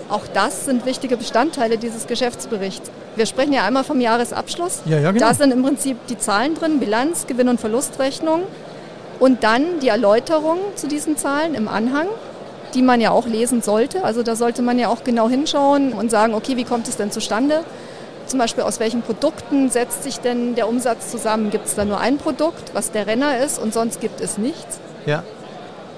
Auch 0.08 0.26
das 0.32 0.64
sind 0.64 0.84
wichtige 0.84 1.16
Bestandteile 1.16 1.78
dieses 1.78 2.06
Geschäftsberichts. 2.06 2.90
Wir 3.14 3.26
sprechen 3.26 3.52
ja 3.52 3.64
einmal 3.64 3.84
vom 3.84 4.00
Jahresabschluss. 4.00 4.80
Ja, 4.86 4.98
ja, 4.98 5.12
genau. 5.12 5.26
Da 5.26 5.34
sind 5.34 5.52
im 5.52 5.62
Prinzip 5.62 6.06
die 6.08 6.18
Zahlen 6.18 6.54
drin, 6.54 6.80
Bilanz, 6.80 7.26
Gewinn- 7.26 7.48
und 7.48 7.60
Verlustrechnung 7.60 8.42
und 9.20 9.44
dann 9.44 9.80
die 9.80 9.88
Erläuterung 9.88 10.58
zu 10.74 10.86
diesen 10.88 11.16
Zahlen 11.16 11.54
im 11.54 11.68
Anhang 11.68 12.06
die 12.74 12.82
man 12.82 13.00
ja 13.00 13.10
auch 13.10 13.26
lesen 13.26 13.62
sollte. 13.62 14.04
Also 14.04 14.22
da 14.22 14.36
sollte 14.36 14.62
man 14.62 14.78
ja 14.78 14.88
auch 14.88 15.04
genau 15.04 15.28
hinschauen 15.28 15.92
und 15.92 16.10
sagen, 16.10 16.34
okay, 16.34 16.56
wie 16.56 16.64
kommt 16.64 16.88
es 16.88 16.96
denn 16.96 17.10
zustande? 17.10 17.64
Zum 18.26 18.38
Beispiel 18.38 18.62
aus 18.62 18.78
welchen 18.78 19.02
Produkten 19.02 19.70
setzt 19.70 20.02
sich 20.02 20.20
denn 20.20 20.54
der 20.54 20.68
Umsatz 20.68 21.10
zusammen? 21.10 21.50
Gibt 21.50 21.66
es 21.66 21.74
da 21.74 21.84
nur 21.84 21.98
ein 21.98 22.18
Produkt, 22.18 22.74
was 22.74 22.90
der 22.90 23.06
Renner 23.06 23.38
ist 23.38 23.58
und 23.58 23.72
sonst 23.72 24.00
gibt 24.00 24.20
es 24.20 24.36
nichts? 24.36 24.80
Ja. 25.06 25.22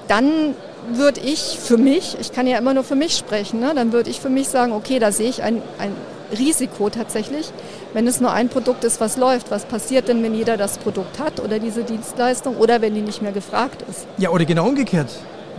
Dann 0.06 0.55
würde 0.93 1.20
ich 1.20 1.58
für 1.61 1.76
mich, 1.76 2.17
ich 2.20 2.32
kann 2.32 2.46
ja 2.46 2.56
immer 2.58 2.72
nur 2.72 2.84
für 2.84 2.94
mich 2.94 3.17
sprechen, 3.17 3.61
ne, 3.61 3.72
dann 3.75 3.93
würde 3.93 4.11
ich 4.11 4.20
für 4.20 4.31
mich 4.31 4.49
sagen, 4.49 4.72
okay, 4.72 4.99
da 4.99 5.12
sehe 5.12 5.28
ich 5.28 5.43
ein, 5.43 5.61
ein 5.78 5.94
Risiko 6.38 6.91
tatsächlich, 6.91 7.50
wenn 7.93 8.06
es 8.06 8.21
nur 8.21 8.32
ein 8.32 8.49
Produkt 8.49 8.85
ist, 8.85 9.00
was 9.00 9.17
läuft. 9.17 9.50
Was 9.50 9.65
passiert 9.65 10.09
denn, 10.09 10.23
wenn 10.23 10.35
jeder 10.35 10.56
das 10.56 10.79
Produkt 10.79 11.19
hat 11.19 11.41
oder 11.41 11.59
diese 11.59 11.85
Dienstleistung 11.85 12.56
oder 12.56 12.81
wenn 12.81 12.94
die 12.94 13.03
nicht 13.03 13.23
mehr 13.23 13.32
gefragt 13.32 13.85
ist? 13.88 14.06
Ja, 14.19 14.31
oder 14.31 14.44
genau 14.44 14.67
umgekehrt 14.67 15.09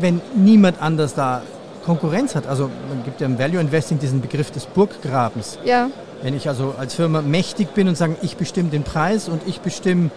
wenn 0.02 0.22
niemand 0.36 0.82
anders 0.82 1.14
da 1.14 1.42
Konkurrenz 1.86 2.36
hat. 2.36 2.48
Also 2.48 2.70
man 2.90 3.04
gibt 3.04 3.22
ja 3.22 3.28
im 3.28 3.40
Value 3.40 3.60
Investing 3.60 4.00
diesen 4.00 4.22
Begriff 4.22 4.52
des 4.52 4.66
Burggrabens. 4.66 5.58
Ja. 5.64 5.90
Wenn 6.22 6.36
ich 6.36 6.48
also 6.48 6.76
als 6.78 6.94
Firma 6.94 7.22
mächtig 7.22 7.74
bin 7.74 7.88
und 7.88 7.98
sage, 7.98 8.16
ich 8.22 8.38
bestimme 8.38 8.70
den 8.70 8.84
Preis 8.84 9.28
und 9.28 9.42
ich 9.48 9.62
bestimme, 9.62 10.12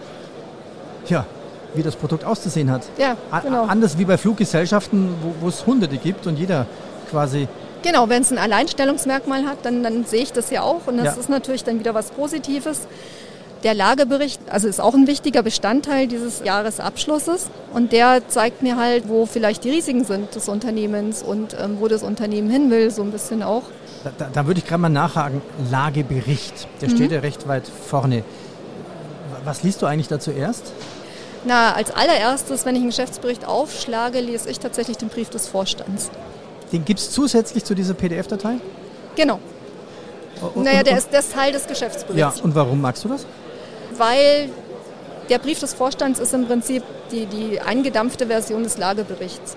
ja, 1.07 1.25
wie 1.73 1.83
das 1.83 1.95
Produkt 1.95 2.23
auszusehen 2.23 2.71
hat. 2.71 2.83
Ja, 2.97 3.17
genau. 3.41 3.65
Anders 3.65 3.97
wie 3.97 4.05
bei 4.05 4.17
Fluggesellschaften, 4.17 5.09
wo, 5.21 5.33
wo 5.41 5.49
es 5.49 5.65
Hunderte 5.65 5.97
gibt 5.97 6.27
und 6.27 6.37
jeder 6.37 6.67
quasi 7.09 7.47
Genau, 7.85 8.09
wenn 8.09 8.23
es 8.23 8.31
ein 8.31 8.39
Alleinstellungsmerkmal 8.39 9.45
hat, 9.45 9.59
dann, 9.61 9.83
dann 9.83 10.05
sehe 10.05 10.23
ich 10.23 10.33
das 10.33 10.49
ja 10.49 10.63
auch 10.63 10.87
und 10.87 10.97
das 10.97 11.15
ja. 11.15 11.21
ist 11.21 11.29
natürlich 11.29 11.63
dann 11.63 11.77
wieder 11.77 11.93
was 11.93 12.09
Positives. 12.09 12.87
Der 13.63 13.75
Lagebericht 13.75 14.41
also 14.49 14.67
ist 14.67 14.81
auch 14.81 14.95
ein 14.95 15.05
wichtiger 15.05 15.43
Bestandteil 15.43 16.07
dieses 16.07 16.41
Jahresabschlusses 16.43 17.51
und 17.75 17.91
der 17.91 18.27
zeigt 18.27 18.63
mir 18.63 18.77
halt, 18.77 19.07
wo 19.07 19.27
vielleicht 19.27 19.63
die 19.65 19.69
Risiken 19.69 20.03
sind 20.03 20.33
des 20.33 20.49
Unternehmens 20.49 21.21
und 21.21 21.55
ähm, 21.61 21.77
wo 21.79 21.87
das 21.87 22.01
Unternehmen 22.01 22.49
hin 22.49 22.71
will, 22.71 22.89
so 22.89 23.03
ein 23.03 23.11
bisschen 23.11 23.43
auch. 23.43 23.63
Da, 24.03 24.11
da, 24.17 24.29
da 24.33 24.47
würde 24.47 24.61
ich 24.61 24.65
gerade 24.65 24.81
mal 24.81 24.89
nachhaken. 24.89 25.43
Lagebericht, 25.69 26.67
der 26.81 26.89
mhm. 26.89 26.95
steht 26.95 27.11
ja 27.11 27.19
recht 27.19 27.47
weit 27.47 27.67
vorne. 27.67 28.23
Was 29.43 29.61
liest 29.61 29.83
du 29.83 29.85
eigentlich 29.85 30.07
da 30.07 30.19
zuerst? 30.19 30.71
Na, 31.43 31.73
als 31.73 31.91
allererstes, 31.91 32.65
wenn 32.65 32.73
ich 32.75 32.81
einen 32.81 32.89
Geschäftsbericht 32.89 33.45
aufschlage, 33.45 34.21
lese 34.21 34.49
ich 34.49 34.59
tatsächlich 34.59 34.97
den 34.97 35.09
Brief 35.09 35.29
des 35.29 35.47
Vorstands. 35.47 36.09
Den 36.71 36.85
gibt 36.85 36.99
es 36.99 37.11
zusätzlich 37.11 37.63
zu 37.63 37.75
dieser 37.75 37.93
PDF-Datei? 37.93 38.55
Genau. 39.15 39.39
Und, 40.53 40.63
naja, 40.63 40.83
der 40.83 40.97
ist, 40.97 41.11
der 41.11 41.19
ist 41.19 41.33
Teil 41.33 41.51
des 41.51 41.65
Geschäftsberichts. 41.67 42.19
Ja, 42.19 42.43
und 42.43 42.55
warum 42.55 42.81
magst 42.81 43.03
du 43.05 43.09
das? 43.09 43.25
weil 43.97 44.49
der 45.29 45.39
Brief 45.39 45.59
des 45.59 45.73
Vorstands 45.73 46.19
ist 46.19 46.33
im 46.33 46.45
Prinzip 46.45 46.83
die, 47.11 47.25
die 47.25 47.59
eingedampfte 47.61 48.27
Version 48.27 48.63
des 48.63 48.77
Lageberichts. 48.77 49.55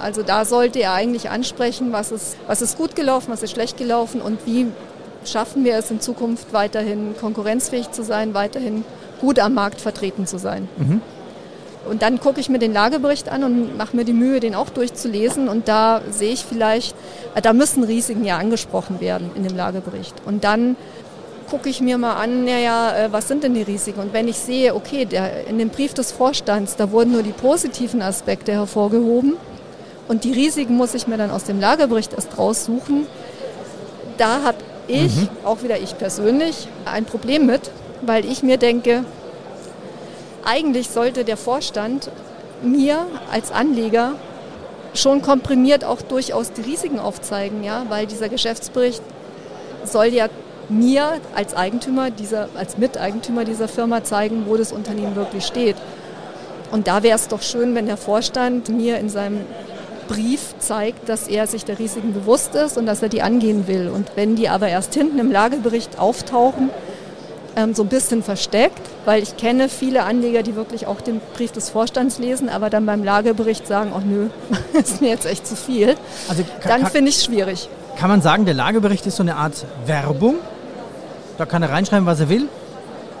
Also 0.00 0.22
da 0.22 0.44
sollte 0.44 0.80
er 0.80 0.92
eigentlich 0.92 1.30
ansprechen, 1.30 1.92
was 1.92 2.10
ist, 2.10 2.36
was 2.46 2.62
ist 2.62 2.76
gut 2.76 2.96
gelaufen, 2.96 3.30
was 3.30 3.42
ist 3.42 3.52
schlecht 3.52 3.76
gelaufen 3.76 4.20
und 4.20 4.44
wie 4.44 4.66
schaffen 5.24 5.64
wir 5.64 5.76
es 5.76 5.90
in 5.90 6.00
Zukunft 6.00 6.52
weiterhin 6.52 7.14
konkurrenzfähig 7.18 7.92
zu 7.92 8.02
sein, 8.02 8.34
weiterhin 8.34 8.84
gut 9.20 9.38
am 9.38 9.54
Markt 9.54 9.80
vertreten 9.80 10.26
zu 10.26 10.38
sein. 10.38 10.68
Mhm. 10.76 11.00
Und 11.88 12.02
dann 12.02 12.20
gucke 12.20 12.40
ich 12.40 12.48
mir 12.48 12.58
den 12.58 12.72
Lagebericht 12.72 13.28
an 13.28 13.44
und 13.44 13.76
mache 13.76 13.96
mir 13.96 14.04
die 14.04 14.12
Mühe, 14.12 14.40
den 14.40 14.54
auch 14.54 14.70
durchzulesen. 14.70 15.48
Und 15.48 15.68
da 15.68 16.00
sehe 16.10 16.32
ich 16.32 16.44
vielleicht, 16.44 16.94
da 17.42 17.52
müssen 17.52 17.84
Risiken 17.84 18.24
ja 18.24 18.38
angesprochen 18.38 19.00
werden 19.00 19.30
in 19.34 19.42
dem 19.42 19.56
Lagebericht. 19.56 20.14
Und 20.24 20.44
dann 20.44 20.76
gucke 21.50 21.68
ich 21.68 21.80
mir 21.80 21.98
mal 21.98 22.14
an, 22.14 22.44
naja, 22.44 22.96
äh, 22.96 23.12
was 23.12 23.28
sind 23.28 23.44
denn 23.44 23.54
die 23.54 23.62
Risiken? 23.62 24.00
Und 24.00 24.12
wenn 24.12 24.28
ich 24.28 24.38
sehe, 24.38 24.74
okay, 24.74 25.04
der, 25.04 25.46
in 25.46 25.58
dem 25.58 25.68
Brief 25.68 25.94
des 25.94 26.10
Vorstands, 26.10 26.76
da 26.76 26.90
wurden 26.90 27.12
nur 27.12 27.22
die 27.22 27.32
positiven 27.32 28.02
Aspekte 28.02 28.52
hervorgehoben 28.52 29.34
und 30.08 30.24
die 30.24 30.32
Risiken 30.32 30.76
muss 30.76 30.94
ich 30.94 31.06
mir 31.06 31.16
dann 31.16 31.30
aus 31.30 31.44
dem 31.44 31.60
Lagerbericht 31.60 32.14
erst 32.14 32.38
raussuchen, 32.38 33.06
da 34.16 34.42
habe 34.42 34.58
ich, 34.88 35.14
mhm. 35.14 35.28
auch 35.44 35.62
wieder 35.62 35.78
ich 35.78 35.96
persönlich, 35.98 36.68
ein 36.84 37.04
Problem 37.04 37.46
mit, 37.46 37.70
weil 38.02 38.24
ich 38.24 38.42
mir 38.42 38.56
denke, 38.56 39.04
eigentlich 40.44 40.90
sollte 40.90 41.24
der 41.24 41.36
Vorstand 41.36 42.10
mir 42.62 43.06
als 43.30 43.52
Anleger 43.52 44.12
schon 44.94 45.22
komprimiert 45.22 45.84
auch 45.84 46.02
durchaus 46.02 46.52
die 46.52 46.62
Risiken 46.62 46.98
aufzeigen, 46.98 47.64
ja, 47.64 47.84
weil 47.88 48.06
dieser 48.06 48.28
Geschäftsbericht 48.28 49.02
soll 49.84 50.06
ja 50.06 50.28
mir 50.68 51.20
als 51.34 51.54
Eigentümer 51.54 52.10
dieser, 52.10 52.48
als 52.54 52.78
Miteigentümer 52.78 53.44
dieser 53.44 53.68
Firma 53.68 54.04
zeigen, 54.04 54.44
wo 54.46 54.56
das 54.56 54.72
Unternehmen 54.72 55.16
wirklich 55.16 55.44
steht. 55.44 55.76
Und 56.70 56.86
da 56.86 57.02
wäre 57.02 57.16
es 57.16 57.28
doch 57.28 57.42
schön, 57.42 57.74
wenn 57.74 57.86
der 57.86 57.96
Vorstand 57.96 58.68
mir 58.68 58.98
in 58.98 59.08
seinem 59.08 59.40
Brief 60.08 60.54
zeigt, 60.58 61.08
dass 61.08 61.28
er 61.28 61.46
sich 61.46 61.64
der 61.64 61.78
Risiken 61.78 62.12
bewusst 62.12 62.54
ist 62.54 62.76
und 62.76 62.86
dass 62.86 63.02
er 63.02 63.08
die 63.08 63.22
angehen 63.22 63.66
will. 63.66 63.88
Und 63.88 64.10
wenn 64.16 64.36
die 64.36 64.48
aber 64.48 64.68
erst 64.68 64.94
hinten 64.94 65.18
im 65.18 65.30
Lagebericht 65.30 65.98
auftauchen, 65.98 66.70
ähm, 67.56 67.74
so 67.74 67.82
ein 67.82 67.88
bisschen 67.88 68.22
versteckt, 68.22 68.80
weil 69.04 69.22
ich 69.22 69.36
kenne 69.36 69.68
viele 69.68 70.04
Anleger, 70.04 70.42
die 70.42 70.56
wirklich 70.56 70.86
auch 70.86 71.00
den 71.00 71.20
Brief 71.34 71.52
des 71.52 71.70
Vorstands 71.70 72.18
lesen, 72.18 72.48
aber 72.48 72.70
dann 72.70 72.86
beim 72.86 73.04
Lagebericht 73.04 73.66
sagen, 73.66 73.92
ach 73.96 74.02
nö, 74.04 74.28
ist 74.72 75.00
mir 75.00 75.08
jetzt 75.08 75.26
echt 75.26 75.46
zu 75.46 75.56
viel. 75.56 75.96
Also 76.28 76.44
dann 76.66 76.86
finde 76.86 77.10
ich 77.10 77.16
es 77.18 77.24
schwierig. 77.24 77.68
Kann 77.96 78.10
man 78.10 78.22
sagen, 78.22 78.44
der 78.44 78.54
Lagebericht 78.54 79.06
ist 79.06 79.16
so 79.16 79.22
eine 79.22 79.36
Art 79.36 79.64
Werbung? 79.86 80.36
Da 81.38 81.46
kann 81.46 81.62
er 81.62 81.70
reinschreiben, 81.70 82.06
was 82.06 82.20
er 82.20 82.28
will? 82.28 82.48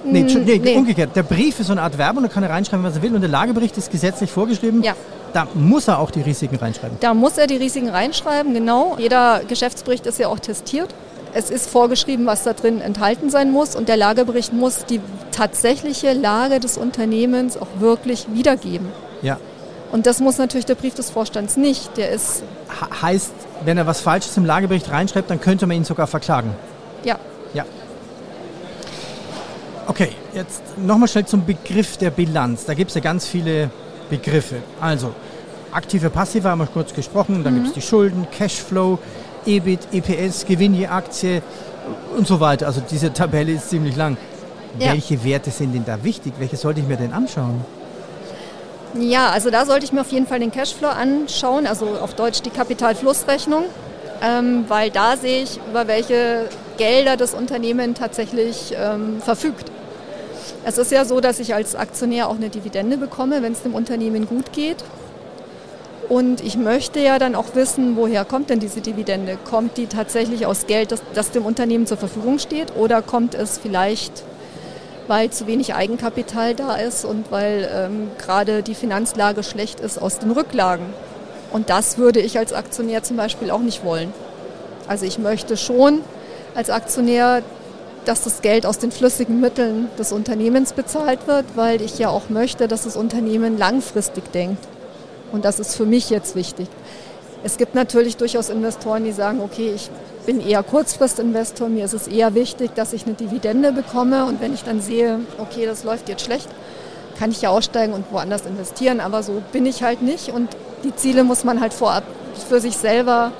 Nee, 0.04 0.22
nee, 0.22 0.60
nee, 0.62 0.76
umgekehrt. 0.76 1.16
Der 1.16 1.22
Brief 1.22 1.60
ist 1.60 1.68
so 1.68 1.72
eine 1.72 1.82
Art 1.82 1.96
Werbung, 1.96 2.22
da 2.22 2.28
kann 2.28 2.42
er 2.42 2.50
reinschreiben, 2.50 2.84
was 2.84 2.96
er 2.96 3.02
will. 3.02 3.14
Und 3.14 3.22
der 3.22 3.30
Lagebericht 3.30 3.76
ist 3.78 3.90
gesetzlich 3.90 4.30
vorgeschrieben. 4.30 4.82
Ja. 4.82 4.94
Da 5.32 5.48
muss 5.54 5.88
er 5.88 5.98
auch 5.98 6.10
die 6.10 6.20
Risiken 6.20 6.56
reinschreiben. 6.56 6.98
Da 7.00 7.14
muss 7.14 7.38
er 7.38 7.46
die 7.46 7.56
Risiken 7.56 7.88
reinschreiben, 7.88 8.54
genau. 8.54 8.96
Jeder 8.98 9.40
Geschäftsbericht 9.48 10.06
ist 10.06 10.18
ja 10.18 10.28
auch 10.28 10.38
testiert. 10.38 10.94
Es 11.34 11.50
ist 11.50 11.68
vorgeschrieben, 11.68 12.26
was 12.26 12.44
da 12.44 12.52
drin 12.52 12.80
enthalten 12.80 13.28
sein 13.28 13.50
muss. 13.50 13.74
Und 13.74 13.88
der 13.88 13.96
Lagebericht 13.96 14.52
muss 14.52 14.84
die 14.84 15.00
tatsächliche 15.32 16.12
Lage 16.12 16.60
des 16.60 16.78
Unternehmens 16.78 17.56
auch 17.56 17.66
wirklich 17.80 18.26
wiedergeben. 18.32 18.88
Ja. 19.20 19.38
Und 19.90 20.06
das 20.06 20.20
muss 20.20 20.38
natürlich 20.38 20.64
der 20.64 20.76
Brief 20.76 20.94
des 20.94 21.10
Vorstands 21.10 21.56
nicht. 21.56 21.96
Der 21.96 22.10
ist. 22.10 22.44
heißt, 23.02 23.32
wenn 23.64 23.78
er 23.78 23.86
was 23.86 24.00
Falsches 24.00 24.36
im 24.36 24.44
Lagebericht 24.44 24.90
reinschreibt, 24.90 25.28
dann 25.28 25.40
könnte 25.40 25.66
man 25.66 25.76
ihn 25.76 25.84
sogar 25.84 26.06
verklagen. 26.06 26.54
Ja. 27.02 27.18
Ja. 27.52 27.64
Okay, 29.86 30.10
jetzt 30.32 30.62
nochmal 30.78 31.08
schnell 31.08 31.26
zum 31.26 31.44
Begriff 31.44 31.96
der 31.96 32.10
Bilanz. 32.10 32.64
Da 32.64 32.74
gibt 32.74 32.90
es 32.90 32.94
ja 32.94 33.00
ganz 33.00 33.26
viele 33.26 33.70
Begriffe. 34.08 34.56
Also, 34.80 35.12
aktive, 35.72 36.10
passive 36.10 36.48
haben 36.48 36.58
wir 36.58 36.66
kurz 36.66 36.94
gesprochen. 36.94 37.44
Dann 37.44 37.54
mhm. 37.54 37.56
gibt 37.58 37.68
es 37.68 37.74
die 37.74 37.82
Schulden, 37.82 38.26
Cashflow, 38.30 38.98
EBIT, 39.46 39.88
EPS, 39.92 40.46
Gewinn 40.46 40.74
je 40.74 40.86
Aktie 40.86 41.42
und 42.16 42.26
so 42.26 42.40
weiter. 42.40 42.66
Also 42.66 42.82
diese 42.88 43.12
Tabelle 43.12 43.52
ist 43.52 43.70
ziemlich 43.70 43.96
lang. 43.96 44.16
Ja. 44.78 44.92
Welche 44.92 45.22
Werte 45.24 45.50
sind 45.50 45.72
denn 45.72 45.84
da 45.84 46.02
wichtig? 46.02 46.34
Welche 46.38 46.56
sollte 46.56 46.80
ich 46.80 46.86
mir 46.86 46.96
denn 46.96 47.12
anschauen? 47.12 47.64
Ja, 48.94 49.30
also 49.30 49.50
da 49.50 49.66
sollte 49.66 49.84
ich 49.84 49.92
mir 49.92 50.02
auf 50.02 50.12
jeden 50.12 50.26
Fall 50.26 50.38
den 50.38 50.52
Cashflow 50.52 50.88
anschauen, 50.88 51.66
also 51.66 51.86
auf 52.00 52.14
Deutsch 52.14 52.42
die 52.42 52.50
Kapitalflussrechnung, 52.50 53.64
ähm, 54.22 54.64
weil 54.68 54.90
da 54.90 55.16
sehe 55.16 55.42
ich, 55.42 55.58
über 55.68 55.88
welche 55.88 56.48
Gelder 56.76 57.16
das 57.16 57.34
Unternehmen 57.34 57.94
tatsächlich 57.94 58.72
ähm, 58.76 59.20
verfügt. 59.20 59.70
Es 60.64 60.78
ist 60.78 60.92
ja 60.92 61.04
so, 61.04 61.20
dass 61.20 61.40
ich 61.40 61.54
als 61.54 61.74
Aktionär 61.74 62.28
auch 62.28 62.36
eine 62.36 62.50
Dividende 62.50 62.96
bekomme, 62.96 63.42
wenn 63.42 63.52
es 63.52 63.62
dem 63.62 63.74
Unternehmen 63.74 64.26
gut 64.26 64.52
geht. 64.52 64.84
Und 66.08 66.42
ich 66.42 66.56
möchte 66.56 67.00
ja 67.00 67.18
dann 67.18 67.34
auch 67.34 67.54
wissen, 67.54 67.96
woher 67.96 68.24
kommt 68.24 68.50
denn 68.50 68.60
diese 68.60 68.80
Dividende? 68.80 69.38
Kommt 69.48 69.76
die 69.78 69.86
tatsächlich 69.86 70.46
aus 70.46 70.66
Geld, 70.66 70.92
das, 70.92 71.02
das 71.14 71.30
dem 71.30 71.46
Unternehmen 71.46 71.86
zur 71.86 71.96
Verfügung 71.96 72.38
steht? 72.38 72.76
Oder 72.76 73.00
kommt 73.00 73.34
es 73.34 73.58
vielleicht, 73.58 74.22
weil 75.06 75.30
zu 75.30 75.46
wenig 75.46 75.74
Eigenkapital 75.74 76.54
da 76.54 76.76
ist 76.76 77.04
und 77.04 77.30
weil 77.30 77.68
ähm, 77.72 78.10
gerade 78.18 78.62
die 78.62 78.74
Finanzlage 78.74 79.42
schlecht 79.42 79.80
ist, 79.80 80.00
aus 80.00 80.18
den 80.18 80.30
Rücklagen? 80.30 80.86
Und 81.52 81.70
das 81.70 81.98
würde 81.98 82.20
ich 82.20 82.38
als 82.38 82.52
Aktionär 82.52 83.02
zum 83.02 83.16
Beispiel 83.16 83.50
auch 83.50 83.60
nicht 83.60 83.84
wollen. 83.84 84.12
Also 84.86 85.06
ich 85.06 85.18
möchte 85.18 85.56
schon 85.56 86.00
als 86.54 86.68
Aktionär 86.68 87.42
dass 88.04 88.24
das 88.24 88.42
Geld 88.42 88.66
aus 88.66 88.78
den 88.78 88.92
flüssigen 88.92 89.40
Mitteln 89.40 89.88
des 89.98 90.12
Unternehmens 90.12 90.72
bezahlt 90.72 91.26
wird, 91.26 91.44
weil 91.54 91.80
ich 91.80 91.98
ja 91.98 92.10
auch 92.10 92.28
möchte, 92.28 92.68
dass 92.68 92.84
das 92.84 92.96
Unternehmen 92.96 93.58
langfristig 93.58 94.30
denkt. 94.32 94.58
Und 95.34 95.44
das 95.44 95.58
ist 95.58 95.74
für 95.74 95.84
mich 95.84 96.10
jetzt 96.10 96.36
wichtig. 96.36 96.68
Es 97.42 97.56
gibt 97.56 97.74
natürlich 97.74 98.16
durchaus 98.16 98.50
Investoren, 98.50 99.02
die 99.02 99.10
sagen, 99.10 99.40
okay, 99.40 99.72
ich 99.74 99.90
bin 100.26 100.40
eher 100.40 100.62
Kurzfristinvestor, 100.62 101.68
mir 101.68 101.84
ist 101.84 101.92
es 101.92 102.06
eher 102.06 102.36
wichtig, 102.36 102.70
dass 102.76 102.92
ich 102.92 103.04
eine 103.04 103.16
Dividende 103.16 103.72
bekomme 103.72 104.26
und 104.26 104.40
wenn 104.40 104.54
ich 104.54 104.62
dann 104.62 104.80
sehe, 104.80 105.18
okay, 105.38 105.66
das 105.66 105.82
läuft 105.82 106.08
jetzt 106.08 106.24
schlecht, 106.24 106.48
kann 107.18 107.32
ich 107.32 107.42
ja 107.42 107.50
aussteigen 107.50 107.92
und 107.94 108.04
woanders 108.12 108.46
investieren, 108.46 109.00
aber 109.00 109.24
so 109.24 109.42
bin 109.50 109.66
ich 109.66 109.82
halt 109.82 110.02
nicht 110.02 110.30
und 110.30 110.50
die 110.84 110.94
Ziele 110.94 111.24
muss 111.24 111.42
man 111.42 111.60
halt 111.60 111.74
vorab 111.74 112.04
für 112.48 112.60
sich 112.60 112.76
selber 112.76 113.32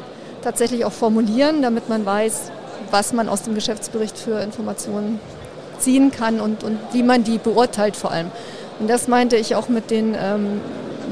tatsächlich 0.43 0.85
auch 0.85 0.93
formulieren, 0.93 1.63
damit 1.63 1.89
man 1.89 2.05
weiß, 2.05 2.51
was 2.91 3.13
man 3.13 3.29
aus 3.29 3.43
dem 3.43 3.55
Geschäftsbericht 3.55 4.19
für 4.19 4.41
Informationen 4.41 5.21
ziehen 5.79 6.11
kann 6.11 6.41
und, 6.41 6.65
und 6.65 6.77
wie 6.91 7.05
man 7.05 7.23
die 7.23 7.39
beurteilt 7.39 7.95
vor 7.95 8.11
allem. 8.11 8.33
Und 8.81 8.91
das 8.91 9.07
meinte 9.07 9.37
ich 9.37 9.55
auch 9.55 9.69
mit 9.69 9.93
den, 9.93 10.17
ähm, 10.21 10.61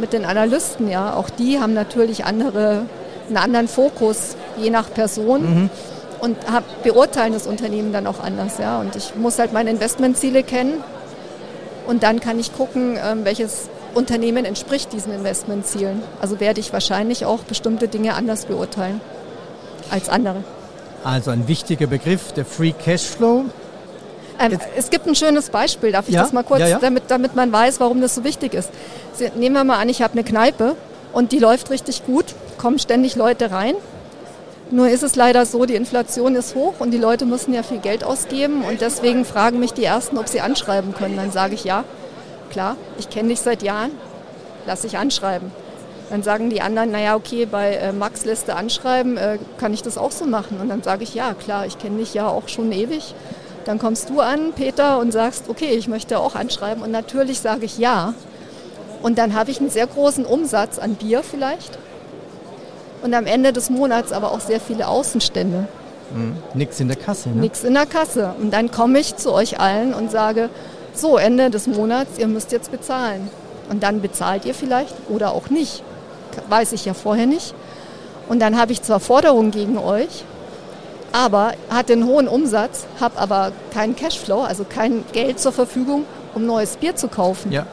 mit 0.00 0.12
den 0.12 0.24
Analysten, 0.24 0.88
ja. 0.88 1.14
Auch 1.14 1.30
die 1.30 1.60
haben 1.60 1.74
natürlich 1.74 2.24
andere, 2.24 2.86
einen 3.28 3.36
anderen 3.36 3.68
Fokus, 3.68 4.36
je 4.58 4.70
nach 4.70 4.92
Person. 4.92 5.42
Mhm. 5.42 5.70
Und 6.20 6.36
hab, 6.50 6.84
beurteilen 6.84 7.32
das 7.32 7.46
Unternehmen 7.46 7.92
dann 7.92 8.06
auch 8.06 8.20
anders, 8.20 8.58
ja. 8.58 8.80
Und 8.80 8.94
ich 8.96 9.14
muss 9.16 9.38
halt 9.38 9.52
meine 9.52 9.70
Investmentziele 9.70 10.42
kennen. 10.42 10.74
Und 11.86 12.02
dann 12.02 12.20
kann 12.20 12.38
ich 12.38 12.54
gucken, 12.54 12.96
ähm, 13.04 13.24
welches 13.24 13.68
Unternehmen 13.94 14.44
entspricht 14.44 14.92
diesen 14.92 15.12
Investmentzielen. 15.12 16.02
Also 16.20 16.40
werde 16.40 16.60
ich 16.60 16.72
wahrscheinlich 16.72 17.24
auch 17.24 17.40
bestimmte 17.40 17.88
Dinge 17.88 18.14
anders 18.14 18.46
beurteilen 18.46 19.00
als 19.90 20.08
andere. 20.08 20.44
Also 21.04 21.30
ein 21.30 21.48
wichtiger 21.48 21.86
Begriff, 21.88 22.32
der 22.32 22.44
Free 22.44 22.72
Cashflow. 22.72 23.46
Ähm, 24.42 24.58
es 24.76 24.90
gibt 24.90 25.06
ein 25.06 25.14
schönes 25.14 25.50
Beispiel, 25.50 25.92
darf 25.92 26.08
ich 26.08 26.14
ja? 26.14 26.22
das 26.22 26.32
mal 26.32 26.42
kurz, 26.42 26.60
ja, 26.60 26.68
ja. 26.68 26.78
Damit, 26.78 27.04
damit 27.08 27.36
man 27.36 27.52
weiß, 27.52 27.80
warum 27.80 28.00
das 28.00 28.14
so 28.14 28.24
wichtig 28.24 28.54
ist. 28.54 28.70
Nehmen 29.36 29.54
wir 29.54 29.64
mal 29.64 29.78
an, 29.78 29.88
ich 29.88 30.02
habe 30.02 30.14
eine 30.14 30.24
Kneipe 30.24 30.76
und 31.12 31.32
die 31.32 31.38
läuft 31.38 31.70
richtig 31.70 32.04
gut, 32.06 32.26
kommen 32.58 32.78
ständig 32.78 33.16
Leute 33.16 33.50
rein. 33.50 33.74
Nur 34.70 34.88
ist 34.88 35.02
es 35.02 35.16
leider 35.16 35.44
so, 35.44 35.66
die 35.66 35.74
Inflation 35.74 36.34
ist 36.34 36.54
hoch 36.54 36.74
und 36.78 36.92
die 36.92 36.98
Leute 36.98 37.26
müssen 37.26 37.52
ja 37.52 37.62
viel 37.62 37.78
Geld 37.78 38.04
ausgeben 38.04 38.64
und 38.64 38.80
deswegen 38.80 39.26
fragen 39.26 39.60
mich 39.60 39.74
die 39.74 39.84
Ersten, 39.84 40.16
ob 40.16 40.28
sie 40.28 40.40
anschreiben 40.40 40.94
können. 40.94 41.16
Dann 41.16 41.30
sage 41.30 41.54
ich 41.54 41.64
ja, 41.64 41.84
klar, 42.50 42.76
ich 42.98 43.10
kenne 43.10 43.28
dich 43.28 43.40
seit 43.40 43.62
Jahren, 43.62 43.90
lass 44.66 44.82
ich 44.84 44.96
anschreiben. 44.96 45.52
Dann 46.08 46.22
sagen 46.22 46.50
die 46.50 46.62
anderen, 46.62 46.90
naja, 46.90 47.16
okay, 47.16 47.46
bei 47.46 47.74
äh, 47.74 47.92
Max 47.92 48.24
Liste 48.24 48.56
anschreiben, 48.56 49.16
äh, 49.16 49.38
kann 49.58 49.72
ich 49.72 49.82
das 49.82 49.98
auch 49.98 50.10
so 50.10 50.24
machen? 50.24 50.58
Und 50.60 50.68
dann 50.68 50.82
sage 50.82 51.04
ich, 51.04 51.14
ja, 51.14 51.34
klar, 51.34 51.66
ich 51.66 51.78
kenne 51.78 51.98
dich 51.98 52.12
ja 52.14 52.28
auch 52.28 52.48
schon 52.48 52.72
ewig. 52.72 53.14
Dann 53.64 53.78
kommst 53.78 54.10
du 54.10 54.20
an, 54.20 54.52
Peter, 54.54 54.98
und 54.98 55.12
sagst, 55.12 55.48
okay, 55.48 55.70
ich 55.70 55.88
möchte 55.88 56.18
auch 56.18 56.34
anschreiben. 56.34 56.82
Und 56.82 56.90
natürlich 56.90 57.40
sage 57.40 57.64
ich 57.64 57.78
ja. 57.78 58.14
Und 59.02 59.18
dann 59.18 59.34
habe 59.34 59.50
ich 59.50 59.60
einen 59.60 59.70
sehr 59.70 59.86
großen 59.86 60.24
Umsatz 60.24 60.78
an 60.78 60.94
Bier 60.94 61.22
vielleicht. 61.22 61.78
Und 63.02 63.14
am 63.14 63.26
Ende 63.26 63.52
des 63.52 63.70
Monats 63.70 64.12
aber 64.12 64.32
auch 64.32 64.40
sehr 64.40 64.60
viele 64.60 64.88
Außenstände. 64.88 65.66
Mhm. 66.14 66.36
Nix 66.54 66.78
in 66.80 66.88
der 66.88 66.96
Kasse, 66.96 67.30
ne? 67.30 67.40
Nix 67.40 67.64
in 67.64 67.74
der 67.74 67.86
Kasse. 67.86 68.34
Und 68.40 68.52
dann 68.52 68.70
komme 68.70 68.98
ich 68.98 69.16
zu 69.16 69.32
euch 69.32 69.58
allen 69.58 69.94
und 69.94 70.10
sage, 70.10 70.50
so, 70.94 71.16
Ende 71.16 71.50
des 71.50 71.66
Monats, 71.66 72.18
ihr 72.18 72.28
müsst 72.28 72.52
jetzt 72.52 72.70
bezahlen. 72.70 73.30
Und 73.70 73.82
dann 73.82 74.02
bezahlt 74.02 74.44
ihr 74.44 74.54
vielleicht 74.54 74.94
oder 75.08 75.32
auch 75.32 75.48
nicht 75.48 75.82
weiß 76.48 76.72
ich 76.72 76.84
ja 76.84 76.94
vorher 76.94 77.26
nicht. 77.26 77.54
Und 78.28 78.40
dann 78.40 78.58
habe 78.58 78.72
ich 78.72 78.82
zwar 78.82 79.00
Forderungen 79.00 79.50
gegen 79.50 79.78
euch, 79.78 80.24
aber 81.12 81.52
hatte 81.70 81.92
einen 81.92 82.06
hohen 82.06 82.28
Umsatz, 82.28 82.86
habe 83.00 83.18
aber 83.18 83.52
keinen 83.72 83.94
Cashflow, 83.96 84.40
also 84.42 84.64
kein 84.64 85.04
Geld 85.12 85.38
zur 85.38 85.52
Verfügung, 85.52 86.04
um 86.34 86.46
neues 86.46 86.76
Bier 86.76 86.96
zu 86.96 87.08
kaufen. 87.08 87.52
Ja. 87.52 87.66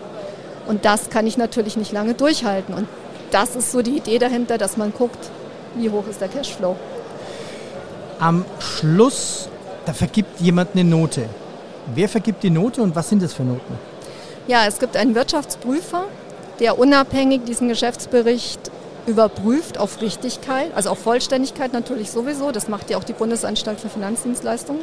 Und 0.68 0.86
das 0.86 1.10
kann 1.10 1.26
ich 1.26 1.38
natürlich 1.38 1.78
nicht 1.78 1.92
lange 1.92 2.14
durchhalten. 2.14 2.76
Und 2.76 2.88
das 3.32 3.56
ist 3.56 3.72
so 3.72 3.82
die 3.82 3.98
Idee 3.98 4.20
dahinter, 4.20 4.58
dass 4.58 4.78
man 4.78 4.94
guckt, 4.94 5.30
wie 5.76 5.90
hoch 5.90 6.04
ist 6.10 6.22
der 6.22 6.28
Cashflow. 6.28 6.76
Am 8.20 8.46
Schluss, 8.60 9.50
da 9.86 9.94
vergibt 9.94 10.42
jemand 10.42 10.72
eine 10.74 10.84
Note. 10.84 11.26
Wer 11.96 12.10
vergibt 12.10 12.44
die 12.44 12.50
Note 12.50 12.82
und 12.82 12.96
was 12.96 13.10
sind 13.10 13.24
das 13.24 13.34
für 13.34 13.44
Noten? 13.44 13.80
Ja, 14.48 14.66
es 14.68 14.80
gibt 14.80 14.98
einen 14.98 15.16
Wirtschaftsprüfer, 15.16 16.06
der 16.60 16.78
unabhängig 16.78 17.46
diesen 17.46 17.70
Geschäftsbericht 17.70 18.60
überprüft 19.10 19.78
auf 19.78 20.02
Richtigkeit, 20.02 20.72
also 20.76 20.92
auf 20.92 21.00
Vollständigkeit 21.00 21.74
natürlich 21.74 22.12
sowieso. 22.12 22.52
Das 22.52 22.68
macht 22.68 22.90
ja 22.90 22.98
auch 22.98 23.04
die 23.04 23.14
Bundesanstalt 23.14 23.80
für 23.80 23.90
Finanzdienstleistungen. 23.90 24.82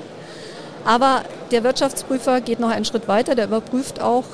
Aber 0.85 1.23
der 1.51 1.65
Wirtschaftsprüfer 1.65 2.41
geht 2.41 2.61
noch 2.61 2.71
einen 2.71 2.85
Schritt 2.85 3.09
weiter. 3.09 3.35
Der 3.35 3.47
überprüft 3.47 4.01
auch, 4.01 4.25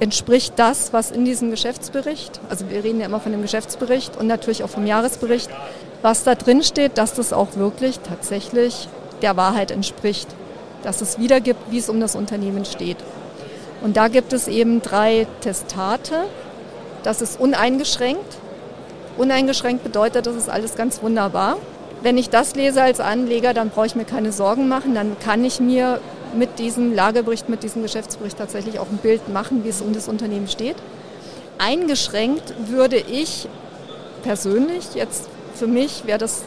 entspricht 0.00 0.54
das, 0.56 0.92
was 0.92 1.10
in 1.10 1.24
diesem 1.24 1.50
Geschäftsbericht, 1.50 2.40
also 2.50 2.68
wir 2.68 2.84
reden 2.84 3.00
ja 3.00 3.06
immer 3.06 3.20
von 3.20 3.32
dem 3.32 3.42
Geschäftsbericht 3.42 4.16
und 4.18 4.26
natürlich 4.26 4.62
auch 4.62 4.68
vom 4.68 4.86
Jahresbericht, 4.86 5.48
was 6.02 6.24
da 6.24 6.34
drin 6.34 6.62
steht, 6.62 6.98
dass 6.98 7.14
das 7.14 7.32
auch 7.32 7.56
wirklich 7.56 8.00
tatsächlich 8.00 8.88
der 9.22 9.36
Wahrheit 9.36 9.70
entspricht, 9.70 10.28
dass 10.82 11.00
es 11.00 11.18
wiedergibt, 11.18 11.70
wie 11.70 11.78
es 11.78 11.88
um 11.88 11.98
das 12.00 12.14
Unternehmen 12.14 12.64
steht. 12.64 12.98
Und 13.82 13.96
da 13.96 14.08
gibt 14.08 14.32
es 14.32 14.48
eben 14.48 14.82
drei 14.82 15.26
Testate. 15.40 16.24
Das 17.02 17.22
ist 17.22 17.40
uneingeschränkt. 17.40 18.36
Uneingeschränkt 19.16 19.82
bedeutet, 19.82 20.26
das 20.26 20.36
ist 20.36 20.48
alles 20.48 20.74
ganz 20.74 21.02
wunderbar. 21.02 21.56
Wenn 22.02 22.18
ich 22.18 22.30
das 22.30 22.54
lese 22.54 22.82
als 22.82 23.00
Anleger, 23.00 23.54
dann 23.54 23.70
brauche 23.70 23.86
ich 23.86 23.96
mir 23.96 24.04
keine 24.04 24.32
Sorgen 24.32 24.68
machen. 24.68 24.94
Dann 24.94 25.16
kann 25.18 25.44
ich 25.44 25.60
mir 25.60 26.00
mit 26.34 26.58
diesem 26.58 26.94
Lagerbericht, 26.94 27.48
mit 27.48 27.62
diesem 27.62 27.82
Geschäftsbericht 27.82 28.36
tatsächlich 28.36 28.78
auch 28.78 28.88
ein 28.90 28.98
Bild 28.98 29.28
machen, 29.28 29.64
wie 29.64 29.70
es 29.70 29.80
um 29.80 29.92
das 29.92 30.08
Unternehmen 30.08 30.48
steht. 30.48 30.76
Eingeschränkt 31.58 32.54
würde 32.68 32.96
ich 32.96 33.48
persönlich 34.22 34.94
jetzt 34.94 35.28
für 35.56 35.66
mich 35.66 36.06
wäre 36.06 36.18
das 36.18 36.42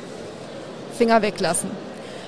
Finger 0.98 1.22
weglassen. 1.22 1.70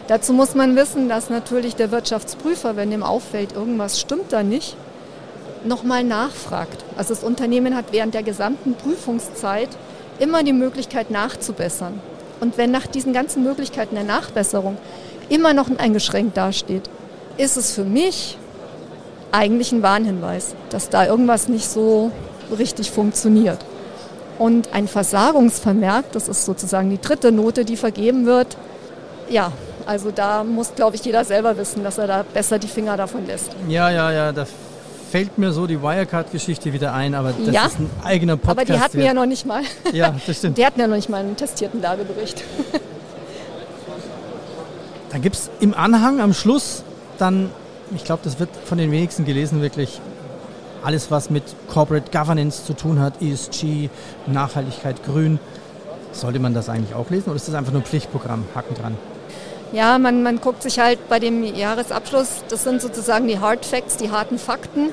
Dazu 0.07 0.33
muss 0.33 0.55
man 0.55 0.75
wissen, 0.75 1.07
dass 1.07 1.29
natürlich 1.29 1.75
der 1.75 1.91
Wirtschaftsprüfer, 1.91 2.75
wenn 2.75 2.91
dem 2.91 3.03
auffällt, 3.03 3.53
irgendwas 3.53 3.99
stimmt 3.99 4.33
da 4.33 4.43
nicht, 4.43 4.75
nochmal 5.63 6.03
nachfragt. 6.03 6.83
Also 6.97 7.13
das 7.13 7.23
Unternehmen 7.23 7.75
hat 7.75 7.85
während 7.91 8.13
der 8.13 8.23
gesamten 8.23 8.73
Prüfungszeit 8.73 9.69
immer 10.19 10.43
die 10.43 10.53
Möglichkeit 10.53 11.11
nachzubessern. 11.11 11.99
Und 12.39 12.57
wenn 12.57 12.71
nach 12.71 12.87
diesen 12.87 13.13
ganzen 13.13 13.43
Möglichkeiten 13.43 13.95
der 13.95 14.03
Nachbesserung 14.03 14.77
immer 15.29 15.53
noch 15.53 15.67
eingeschränkt 15.77 16.37
dasteht, 16.37 16.89
ist 17.37 17.57
es 17.57 17.73
für 17.73 17.83
mich 17.83 18.37
eigentlich 19.31 19.71
ein 19.71 19.83
Warnhinweis, 19.83 20.55
dass 20.69 20.89
da 20.89 21.05
irgendwas 21.05 21.47
nicht 21.47 21.69
so 21.69 22.11
richtig 22.57 22.91
funktioniert. 22.91 23.59
Und 24.37 24.73
ein 24.73 24.87
Versagungsvermerk, 24.87 26.11
das 26.11 26.27
ist 26.27 26.45
sozusagen 26.45 26.89
die 26.89 26.99
dritte 26.99 27.31
Note, 27.31 27.63
die 27.63 27.77
vergeben 27.77 28.25
wird, 28.25 28.57
ja, 29.29 29.51
also 29.85 30.11
da 30.11 30.43
muss, 30.43 30.73
glaube 30.75 30.95
ich, 30.95 31.05
jeder 31.05 31.23
selber 31.25 31.57
wissen, 31.57 31.83
dass 31.83 31.97
er 31.97 32.07
da 32.07 32.25
besser 32.33 32.59
die 32.59 32.67
Finger 32.67 32.97
davon 32.97 33.25
lässt. 33.25 33.51
Ja, 33.67 33.89
ja, 33.89 34.11
ja, 34.11 34.31
da 34.31 34.45
fällt 35.11 35.37
mir 35.37 35.51
so 35.51 35.67
die 35.67 35.81
Wirecard-Geschichte 35.81 36.71
wieder 36.71 36.93
ein, 36.93 37.13
aber 37.15 37.33
das 37.33 37.53
Ja, 37.53 37.65
ist 37.65 37.79
ein 37.79 37.89
eigener 38.03 38.37
Podcast. 38.37 38.59
Aber 38.59 38.65
die 38.77 38.79
hatten 38.79 38.97
wir 38.97 39.05
ja 39.05 39.13
noch 39.13 39.25
nicht 39.25 39.45
mal. 39.45 39.61
Ja, 39.91 40.15
das 40.25 40.37
stimmt. 40.37 40.57
Die 40.57 40.65
hatten 40.65 40.79
ja 40.79 40.87
noch 40.87 40.95
nicht 40.95 41.09
mal 41.09 41.19
einen 41.19 41.35
testierten 41.35 41.81
Lagebericht. 41.81 42.43
Da 45.11 45.17
gibt 45.17 45.35
es 45.35 45.49
im 45.59 45.73
Anhang 45.73 46.21
am 46.21 46.33
Schluss 46.33 46.83
dann, 47.17 47.49
ich 47.93 48.05
glaube, 48.05 48.21
das 48.23 48.39
wird 48.39 48.49
von 48.63 48.77
den 48.77 48.93
wenigsten 48.93 49.25
gelesen, 49.25 49.61
wirklich 49.61 49.99
alles, 50.85 51.11
was 51.11 51.29
mit 51.29 51.43
Corporate 51.67 52.09
Governance 52.17 52.63
zu 52.63 52.71
tun 52.73 52.97
hat, 53.01 53.21
ESG, 53.21 53.89
Nachhaltigkeit, 54.27 55.03
Grün. 55.03 55.37
Sollte 56.13 56.39
man 56.39 56.53
das 56.53 56.69
eigentlich 56.69 56.95
auch 56.95 57.09
lesen 57.09 57.25
oder 57.25 57.35
ist 57.35 57.49
das 57.49 57.55
einfach 57.55 57.73
nur 57.73 57.81
Pflichtprogramm? 57.81 58.45
Haken 58.55 58.73
dran. 58.75 58.97
Ja, 59.73 59.97
man, 59.99 60.21
man 60.21 60.41
guckt 60.41 60.63
sich 60.63 60.79
halt 60.79 61.07
bei 61.07 61.19
dem 61.19 61.43
Jahresabschluss, 61.43 62.43
das 62.49 62.65
sind 62.65 62.81
sozusagen 62.81 63.27
die 63.27 63.39
Hard 63.39 63.65
Facts, 63.65 63.95
die 63.95 64.11
harten 64.11 64.37
Fakten. 64.37 64.89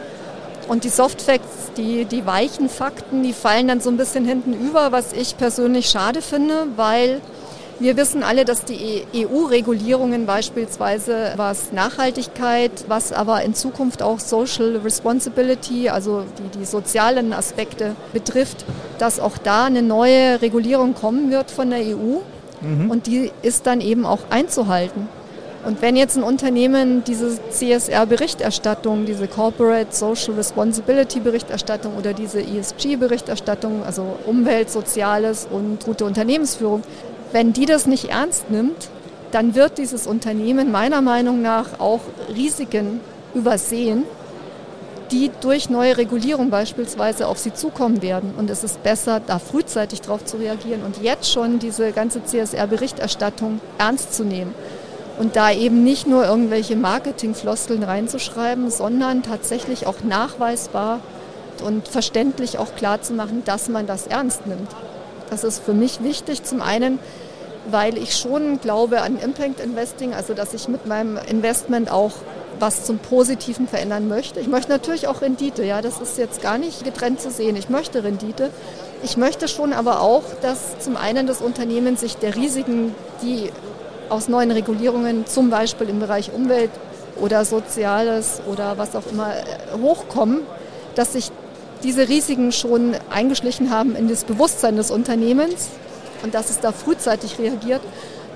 Und 0.68 0.85
die 0.85 0.88
Soft 0.88 1.23
Facts, 1.23 1.73
die, 1.76 2.04
die 2.04 2.26
weichen 2.26 2.68
Fakten, 2.68 3.23
die 3.23 3.32
fallen 3.32 3.68
dann 3.68 3.80
so 3.80 3.90
ein 3.90 3.97
bisschen 3.97 4.25
hinten 4.25 4.52
über, 4.52 4.92
was 4.92 5.12
ich 5.14 5.37
persönlich 5.38 5.88
schade 5.88 6.20
finde, 6.20 6.66
weil 6.76 7.20
wir 7.80 7.97
wissen 7.97 8.23
alle, 8.23 8.44
dass 8.44 8.64
die 8.64 9.04
EU-Regulierungen 9.14 10.26
beispielsweise, 10.26 11.32
was 11.37 11.73
Nachhaltigkeit, 11.73 12.73
was 12.87 13.12
aber 13.12 13.42
in 13.42 13.54
Zukunft 13.54 14.02
auch 14.02 14.20
Social 14.20 14.76
Responsibility, 14.78 15.88
also 15.88 16.25
die, 16.38 16.58
die 16.58 16.64
sozialen 16.64 17.32
Aspekte 17.32 17.97
betrifft, 18.12 18.64
dass 18.99 19.20
auch 19.20 19.38
da 19.38 19.64
eine 19.64 19.82
neue 19.82 20.42
Regulierung 20.42 20.94
kommen 20.94 21.30
wird 21.30 21.50
von 21.50 21.70
der 21.70 21.80
EU. 21.80 22.18
Und 22.60 23.06
die 23.06 23.30
ist 23.42 23.66
dann 23.66 23.80
eben 23.80 24.04
auch 24.04 24.20
einzuhalten. 24.30 25.08
Und 25.64 25.82
wenn 25.82 25.96
jetzt 25.96 26.16
ein 26.16 26.22
Unternehmen 26.22 27.02
diese 27.04 27.38
CSR-Berichterstattung, 27.50 29.06
diese 29.06 29.26
Corporate 29.26 29.94
Social 29.94 30.34
Responsibility 30.34 31.20
Berichterstattung 31.20 31.96
oder 31.96 32.14
diese 32.14 32.40
ESG-Berichterstattung, 32.40 33.82
also 33.84 34.16
Umwelt, 34.26 34.70
Soziales 34.70 35.46
und 35.50 35.84
gute 35.84 36.04
Unternehmensführung, 36.04 36.83
wenn 37.33 37.52
die 37.52 37.66
das 37.66 37.87
nicht 37.87 38.11
ernst 38.11 38.50
nimmt, 38.50 38.88
dann 39.33 39.54
wird 39.54 39.78
dieses 39.78 40.06
Unternehmen 40.06 40.72
meiner 40.72 41.02
Meinung 41.02 41.42
nach 41.42 41.80
auch 41.80 42.00
Risiken 42.35 43.00
übersehen, 43.35 44.04
die 45.11 45.31
durch 45.40 45.71
neue 45.71 45.97
Regulierung 45.97 46.51
beispielsweise 46.51 47.27
auf 47.27 47.38
sie 47.38 47.53
zukommen 47.53 48.03
werden. 48.03 48.35
Und 48.37 48.51
es 48.51 48.64
ist 48.64 48.83
besser, 48.83 49.21
da 49.21 49.38
frühzeitig 49.38 50.01
darauf 50.03 50.25
zu 50.25 50.37
reagieren 50.37 50.83
und 50.85 51.03
jetzt 51.03 51.31
schon 51.31 51.59
diese 51.59 51.92
ganze 51.92 52.25
CSR-Berichterstattung 52.25 53.61
ernst 53.79 54.14
zu 54.14 54.25
nehmen. 54.25 54.55
Und 55.18 55.35
da 55.35 55.51
eben 55.51 55.83
nicht 55.83 56.07
nur 56.07 56.25
irgendwelche 56.25 56.77
Marketingfloskeln 56.77 57.83
reinzuschreiben, 57.83 58.71
sondern 58.71 59.23
tatsächlich 59.23 59.87
auch 59.87 60.03
nachweisbar 60.05 61.01
und 61.64 61.88
verständlich 61.88 62.59
auch 62.59 62.75
klar 62.77 63.03
zu 63.03 63.14
machen, 63.14 63.42
dass 63.44 63.68
man 63.68 63.87
das 63.87 64.07
ernst 64.07 64.47
nimmt. 64.47 64.71
Das 65.31 65.42
ist 65.42 65.59
für 65.59 65.75
mich 65.75 66.03
wichtig. 66.05 66.44
Zum 66.44 66.62
einen, 66.62 67.01
weil 67.71 67.99
ich 67.99 68.16
schon 68.16 68.61
glaube 68.61 69.03
an 69.03 69.18
Impact 69.18 69.61
Investing, 69.61 70.14
also 70.14 70.35
dass 70.35 70.55
ich 70.55 70.68
mit 70.68 70.87
meinem 70.87 71.18
Investment 71.29 71.90
auch 71.90 72.12
was 72.59 72.85
zum 72.85 72.99
Positiven 72.99 73.68
verändern 73.68 74.09
möchte. 74.09 74.40
Ich 74.40 74.49
möchte 74.49 74.71
natürlich 74.71 75.07
auch 75.07 75.23
Rendite, 75.23 75.64
ja, 75.64 75.83
das 75.83 76.01
ist 76.01 76.18
jetzt 76.18 76.42
gar 76.42 76.59
nicht 76.59 76.85
getrennt 76.85 77.21
zu 77.21 77.31
sehen. 77.31 77.57
Ich 77.57 77.68
möchte 77.68 78.05
Rendite. 78.05 78.51
Ich 79.03 79.16
möchte 79.16 79.47
schon 79.47 79.73
aber 79.73 80.01
auch, 80.01 80.25
dass 80.42 80.79
zum 80.81 80.97
einen 80.97 81.27
das 81.27 81.40
Unternehmen 81.40 81.97
sich 81.97 82.16
der 82.16 82.35
Risiken, 82.35 82.94
die 83.23 83.51
aus 84.09 84.29
neuen 84.29 84.51
Regulierungen, 84.51 85.27
zum 85.27 85.51
Beispiel 85.51 85.88
im 85.88 86.01
Bereich 86.01 86.33
Umwelt 86.33 86.71
oder 87.21 87.44
Soziales 87.44 88.40
oder 88.47 88.79
was 88.79 88.97
auch 88.97 89.07
immer 89.11 89.31
äh, 89.31 89.79
hochkommen, 89.81 90.40
dass 90.94 91.12
sich 91.12 91.31
diese 91.83 92.09
Risiken 92.09 92.51
schon 92.53 92.97
eingeschlichen 93.11 93.71
haben 93.71 93.94
in 93.94 94.09
das 94.09 94.25
Bewusstsein 94.25 94.77
des 94.77 94.90
Unternehmens 94.90 95.68
und 96.23 96.35
dass 96.35 96.51
es 96.51 96.61
da 96.61 96.73
frühzeitig 96.73 97.38
reagiert, 97.38 97.83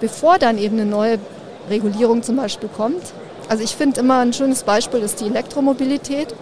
bevor 0.00 0.38
dann 0.38 0.58
eben 0.58 0.78
eine 0.78 0.88
neue 0.88 1.18
Regulierung 1.68 2.22
zum 2.22 2.36
Beispiel 2.36 2.68
kommt. 2.68 3.02
Also 3.52 3.64
ich 3.64 3.76
finde 3.76 4.00
immer 4.00 4.20
ein 4.20 4.32
schönes 4.32 4.62
Beispiel 4.62 5.00
ist 5.00 5.20
die 5.20 5.26
Elektromobilität, 5.26 6.34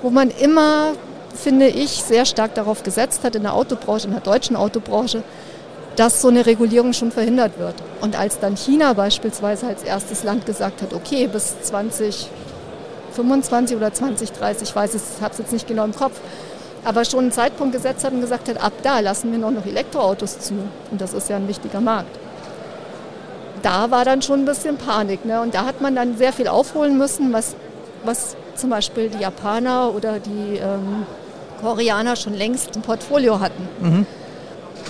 wo 0.00 0.08
man 0.08 0.30
immer, 0.30 0.92
finde 1.34 1.68
ich, 1.68 2.02
sehr 2.02 2.24
stark 2.24 2.54
darauf 2.54 2.82
gesetzt 2.82 3.24
hat 3.24 3.36
in 3.36 3.42
der 3.42 3.52
Autobranche, 3.52 4.06
in 4.06 4.14
der 4.14 4.22
deutschen 4.22 4.56
Autobranche, 4.56 5.22
dass 5.96 6.22
so 6.22 6.28
eine 6.28 6.46
Regulierung 6.46 6.94
schon 6.94 7.12
verhindert 7.12 7.58
wird. 7.58 7.74
Und 8.00 8.18
als 8.18 8.38
dann 8.38 8.56
China 8.56 8.94
beispielsweise 8.94 9.66
als 9.66 9.82
erstes 9.82 10.24
Land 10.24 10.46
gesagt 10.46 10.80
hat, 10.80 10.94
okay, 10.94 11.26
bis 11.26 11.60
2025 11.60 13.76
oder 13.76 13.92
2030, 13.92 14.70
ich 14.70 14.74
weiß 14.74 14.94
es, 14.94 15.20
habe 15.20 15.32
es 15.32 15.38
jetzt 15.40 15.52
nicht 15.52 15.68
genau 15.68 15.84
im 15.84 15.94
Kopf, 15.94 16.18
aber 16.86 17.04
schon 17.04 17.20
einen 17.20 17.32
Zeitpunkt 17.32 17.74
gesetzt 17.74 18.02
hat 18.02 18.14
und 18.14 18.22
gesagt 18.22 18.48
hat, 18.48 18.64
ab 18.64 18.72
da 18.82 19.00
lassen 19.00 19.30
wir 19.30 19.38
noch, 19.38 19.50
noch 19.50 19.66
Elektroautos 19.66 20.38
zu. 20.38 20.54
Und 20.90 21.02
das 21.02 21.12
ist 21.12 21.28
ja 21.28 21.36
ein 21.36 21.48
wichtiger 21.48 21.82
Markt. 21.82 22.18
Da 23.62 23.90
war 23.90 24.04
dann 24.04 24.22
schon 24.22 24.40
ein 24.40 24.44
bisschen 24.44 24.76
Panik. 24.76 25.24
Ne? 25.24 25.40
Und 25.40 25.54
da 25.54 25.64
hat 25.66 25.80
man 25.80 25.94
dann 25.94 26.16
sehr 26.16 26.32
viel 26.32 26.48
aufholen 26.48 26.96
müssen, 26.98 27.32
was, 27.32 27.54
was 28.04 28.36
zum 28.56 28.70
Beispiel 28.70 29.08
die 29.10 29.18
Japaner 29.18 29.94
oder 29.94 30.18
die 30.18 30.56
ähm, 30.58 31.04
Koreaner 31.60 32.16
schon 32.16 32.34
längst 32.34 32.74
im 32.76 32.82
Portfolio 32.82 33.40
hatten. 33.40 33.68
Mhm. 33.80 34.06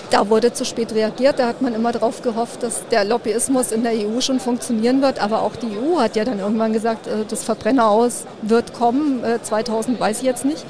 Da 0.09 0.29
wurde 0.29 0.51
zu 0.53 0.65
spät 0.65 0.93
reagiert. 0.93 1.39
Da 1.39 1.47
hat 1.47 1.61
man 1.61 1.73
immer 1.73 1.91
darauf 1.91 2.21
gehofft, 2.21 2.63
dass 2.63 2.87
der 2.89 3.03
Lobbyismus 3.05 3.71
in 3.71 3.83
der 3.83 3.93
EU 3.93 4.19
schon 4.21 4.39
funktionieren 4.39 5.01
wird. 5.01 5.21
Aber 5.21 5.41
auch 5.41 5.55
die 5.55 5.67
EU 5.77 5.99
hat 5.99 6.15
ja 6.15 6.23
dann 6.25 6.39
irgendwann 6.39 6.73
gesagt, 6.73 7.07
äh, 7.07 7.25
das 7.27 7.43
Verbrenner 7.43 7.89
aus 7.89 8.25
wird 8.41 8.73
kommen. 8.73 9.23
Äh, 9.23 9.41
2000 9.41 9.99
weiß 9.99 10.19
ich 10.19 10.23
jetzt 10.25 10.45
nicht. 10.45 10.65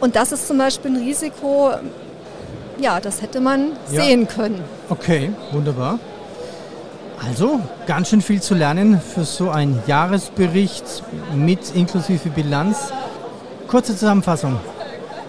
Und 0.00 0.16
das 0.16 0.32
ist 0.32 0.46
zum 0.48 0.58
Beispiel 0.58 0.90
ein 0.92 0.96
Risiko, 1.04 1.70
ja, 2.78 3.00
das 3.00 3.22
hätte 3.22 3.40
man 3.40 3.72
Ja. 3.90 4.02
sehen 4.02 4.26
können. 4.28 4.62
Okay, 4.88 5.30
wunderbar. 5.52 5.98
Also, 7.22 7.60
ganz 7.86 8.08
schön 8.08 8.20
viel 8.20 8.42
zu 8.42 8.54
lernen 8.54 9.00
für 9.00 9.24
so 9.24 9.50
einen 9.50 9.82
Jahresbericht 9.86 11.02
mit 11.34 11.74
inklusive 11.74 12.28
Bilanz. 12.30 12.92
Kurze 13.68 13.96
Zusammenfassung. 13.96 14.58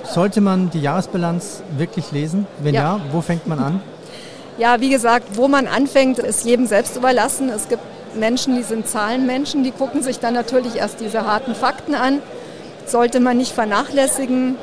Sollte 0.03 0.41
man 0.41 0.69
die 0.69 0.81
Jahresbilanz 0.81 1.61
wirklich 1.77 2.11
lesen? 2.11 2.47
Wenn 2.59 2.75
ja, 2.75 2.97
Ja. 2.97 2.99
wo 3.11 3.21
fängt 3.21 3.47
man 3.47 3.59
an? 3.59 3.81
Ja, 4.57 4.79
wie 4.81 4.89
gesagt, 4.89 5.35
wo 5.37 5.47
man 5.47 5.67
anfängt, 5.67 6.19
ist 6.19 6.45
jedem 6.45 6.65
selbst 6.65 6.95
überlassen. 6.95 7.49
Es 7.49 7.67
gibt 7.67 7.81
Menschen, 8.15 8.55
die 8.55 8.63
sind 8.63 8.87
Zahlenmenschen, 8.87 9.63
die 9.63 9.71
gucken 9.71 10.01
sich 10.01 10.19
dann 10.19 10.33
natürlich 10.33 10.75
erst 10.77 10.99
diese 11.01 11.25
harten 11.25 11.55
Fakten 11.55 11.95
an. 11.95 12.19
Sollte 12.85 13.19
man 13.19 13.37
nicht 13.37 13.51
vernachlässigen. 13.51 14.55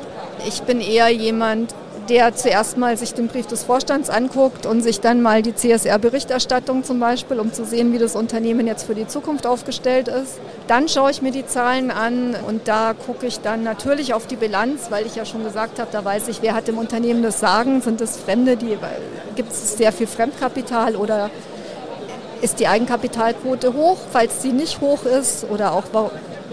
Ich 0.47 0.63
bin 0.63 0.81
eher 0.81 1.09
jemand, 1.09 1.75
der 2.09 2.35
zuerst 2.35 2.77
mal 2.77 2.97
sich 2.97 3.13
den 3.13 3.27
Brief 3.27 3.47
des 3.47 3.63
Vorstands 3.63 4.09
anguckt 4.09 4.65
und 4.65 4.81
sich 4.81 4.99
dann 4.99 5.21
mal 5.21 5.41
die 5.41 5.55
CSR-Berichterstattung 5.55 6.83
zum 6.83 6.99
Beispiel, 6.99 7.39
um 7.39 7.53
zu 7.53 7.65
sehen, 7.65 7.93
wie 7.93 7.97
das 7.97 8.15
Unternehmen 8.15 8.67
jetzt 8.67 8.83
für 8.83 8.95
die 8.95 9.07
Zukunft 9.07 9.47
aufgestellt 9.47 10.07
ist. 10.07 10.39
Dann 10.67 10.87
schaue 10.89 11.11
ich 11.11 11.21
mir 11.21 11.31
die 11.31 11.45
Zahlen 11.45 11.91
an 11.91 12.35
und 12.47 12.67
da 12.67 12.93
gucke 12.93 13.25
ich 13.25 13.39
dann 13.39 13.63
natürlich 13.63 14.13
auf 14.13 14.27
die 14.27 14.35
Bilanz, 14.35 14.87
weil 14.89 15.05
ich 15.05 15.15
ja 15.15 15.25
schon 15.25 15.43
gesagt 15.43 15.79
habe, 15.79 15.89
da 15.91 16.03
weiß 16.03 16.27
ich, 16.27 16.41
wer 16.41 16.55
hat 16.55 16.67
im 16.67 16.77
Unternehmen 16.77 17.23
das 17.23 17.39
Sagen, 17.39 17.81
sind 17.81 18.01
es 18.01 18.17
Fremde, 18.17 18.57
gibt 19.35 19.51
es 19.51 19.77
sehr 19.77 19.91
viel 19.91 20.07
Fremdkapital 20.07 20.95
oder 20.95 21.29
ist 22.41 22.59
die 22.59 22.67
Eigenkapitalquote 22.67 23.73
hoch? 23.73 23.97
Falls 24.11 24.41
sie 24.41 24.51
nicht 24.51 24.81
hoch 24.81 25.05
ist 25.05 25.45
oder 25.49 25.73
auch, 25.73 25.85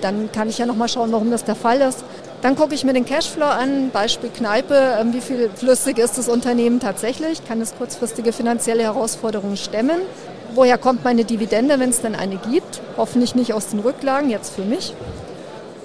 dann 0.00 0.30
kann 0.30 0.48
ich 0.48 0.58
ja 0.58 0.66
nochmal 0.66 0.88
schauen, 0.88 1.10
warum 1.10 1.30
das 1.32 1.44
der 1.44 1.56
Fall 1.56 1.80
ist. 1.80 2.04
Dann 2.42 2.56
gucke 2.56 2.74
ich 2.74 2.84
mir 2.84 2.94
den 2.94 3.04
Cashflow 3.04 3.44
an, 3.44 3.90
Beispiel 3.90 4.30
Kneipe, 4.30 4.96
ähm, 4.98 5.12
wie 5.12 5.20
viel 5.20 5.50
flüssig 5.54 5.98
ist 5.98 6.16
das 6.16 6.28
Unternehmen 6.28 6.80
tatsächlich, 6.80 7.46
kann 7.46 7.60
es 7.60 7.76
kurzfristige 7.76 8.32
finanzielle 8.32 8.82
Herausforderungen 8.82 9.58
stemmen. 9.58 10.00
Woher 10.54 10.78
kommt 10.78 11.04
meine 11.04 11.24
Dividende, 11.24 11.78
wenn 11.78 11.90
es 11.90 12.00
denn 12.00 12.14
eine 12.14 12.36
gibt? 12.36 12.80
Hoffentlich 12.96 13.34
nicht 13.34 13.52
aus 13.52 13.68
den 13.68 13.80
Rücklagen, 13.80 14.30
jetzt 14.30 14.54
für 14.54 14.62
mich. 14.62 14.94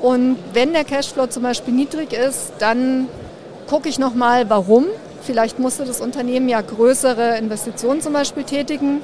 Und 0.01 0.37
wenn 0.53 0.71
der 0.71 0.85
Cashflow 0.85 1.27
zum 1.27 1.43
Beispiel 1.43 1.73
niedrig 1.73 2.13
ist, 2.13 2.53
dann 2.59 3.09
gucke 3.67 3.89
ich 3.89 3.99
nochmal, 3.99 4.49
warum. 4.49 4.85
Vielleicht 5.23 5.59
musste 5.59 5.83
das 5.83 5.99
Unternehmen 5.99 6.47
ja 6.47 6.61
größere 6.61 7.37
Investitionen 7.37 7.99
zum 7.99 8.13
Beispiel 8.13 8.43
tätigen 8.43 9.01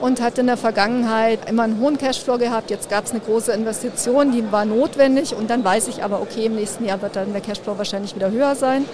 und 0.00 0.20
hat 0.20 0.38
in 0.38 0.46
der 0.46 0.56
Vergangenheit 0.56 1.48
immer 1.48 1.62
einen 1.62 1.80
hohen 1.80 1.98
Cashflow 1.98 2.38
gehabt. 2.38 2.70
Jetzt 2.70 2.90
gab 2.90 3.04
es 3.04 3.12
eine 3.12 3.20
große 3.20 3.52
Investition, 3.52 4.32
die 4.32 4.50
war 4.52 4.64
notwendig 4.64 5.34
und 5.34 5.48
dann 5.48 5.64
weiß 5.64 5.88
ich 5.88 6.04
aber, 6.04 6.20
okay, 6.20 6.46
im 6.46 6.54
nächsten 6.54 6.84
Jahr 6.84 7.00
wird 7.02 7.16
dann 7.16 7.32
der 7.32 7.40
Cashflow 7.40 7.78
wahrscheinlich 7.78 8.14
wieder 8.14 8.30
höher 8.30 8.54
sein. 8.54 8.84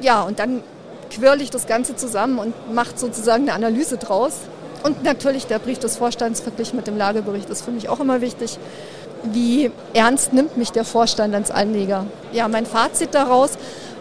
Ja, 0.00 0.22
und 0.22 0.38
dann 0.38 0.62
quirle 1.10 1.42
ich 1.42 1.50
das 1.50 1.66
Ganze 1.66 1.96
zusammen 1.96 2.38
und 2.38 2.74
mache 2.74 2.92
sozusagen 2.96 3.44
eine 3.44 3.54
Analyse 3.54 3.96
draus. 3.96 4.34
Und 4.82 5.02
natürlich 5.02 5.46
der 5.46 5.58
Brief 5.58 5.78
des 5.78 5.96
Vorstands 5.96 6.40
verglichen 6.40 6.76
mit 6.76 6.86
dem 6.86 6.98
Lagebericht 6.98 7.48
ist 7.48 7.62
für 7.62 7.70
mich 7.70 7.88
auch 7.88 8.00
immer 8.00 8.20
wichtig. 8.20 8.58
Wie 9.22 9.70
ernst 9.94 10.34
nimmt 10.34 10.58
mich 10.58 10.72
der 10.72 10.84
Vorstand 10.84 11.34
als 11.34 11.50
Anleger? 11.50 12.04
Ja, 12.32 12.48
mein 12.48 12.66
Fazit 12.66 13.14
daraus. 13.14 13.52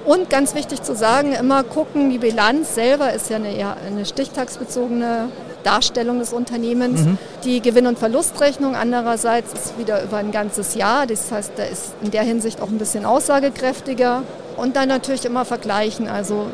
Und 0.03 0.29
ganz 0.29 0.53
wichtig 0.53 0.81
zu 0.81 0.95
sagen, 0.95 1.31
immer 1.31 1.63
gucken, 1.63 2.09
die 2.09 2.17
Bilanz 2.17 2.75
selber 2.75 3.13
ist 3.13 3.29
ja 3.29 3.37
eine, 3.37 3.77
eine 3.87 4.05
stichtagsbezogene 4.05 5.29
Darstellung 5.63 6.19
des 6.19 6.33
Unternehmens. 6.33 7.01
Mhm. 7.01 7.17
Die 7.43 7.61
Gewinn- 7.61 7.87
und 7.87 7.97
Verlustrechnung 7.97 8.75
andererseits 8.75 9.53
ist 9.53 9.77
wieder 9.77 10.03
über 10.03 10.17
ein 10.17 10.31
ganzes 10.31 10.75
Jahr. 10.75 11.07
Das 11.07 11.31
heißt, 11.31 11.53
da 11.55 11.63
ist 11.63 11.93
in 12.01 12.11
der 12.11 12.23
Hinsicht 12.23 12.61
auch 12.61 12.69
ein 12.69 12.77
bisschen 12.77 13.05
aussagekräftiger. 13.05 14.23
Und 14.57 14.75
dann 14.75 14.89
natürlich 14.89 15.25
immer 15.25 15.45
vergleichen, 15.45 16.07
also 16.07 16.47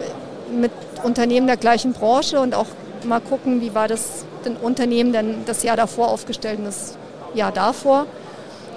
mit 0.52 0.72
Unternehmen 1.04 1.48
der 1.48 1.58
gleichen 1.58 1.94
Branche 1.94 2.40
und 2.40 2.56
auch 2.56 2.68
mal 3.04 3.20
gucken, 3.20 3.62
wie 3.62 3.74
war 3.74 3.88
das 3.88 4.26
denn 4.46 4.56
Unternehmen 4.56 5.12
denn 5.12 5.44
das 5.46 5.64
Jahr 5.64 5.76
davor 5.76 6.10
aufgestellt 6.10 6.60
und 6.60 6.66
das 6.66 6.96
Jahr 7.34 7.52
davor, 7.52 8.06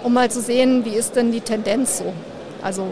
um 0.02 0.12
mal 0.12 0.30
zu 0.30 0.40
sehen, 0.40 0.84
wie 0.84 0.90
ist 0.90 1.16
denn 1.16 1.32
die 1.32 1.40
Tendenz 1.40 1.98
so. 1.98 2.12
Also 2.62 2.88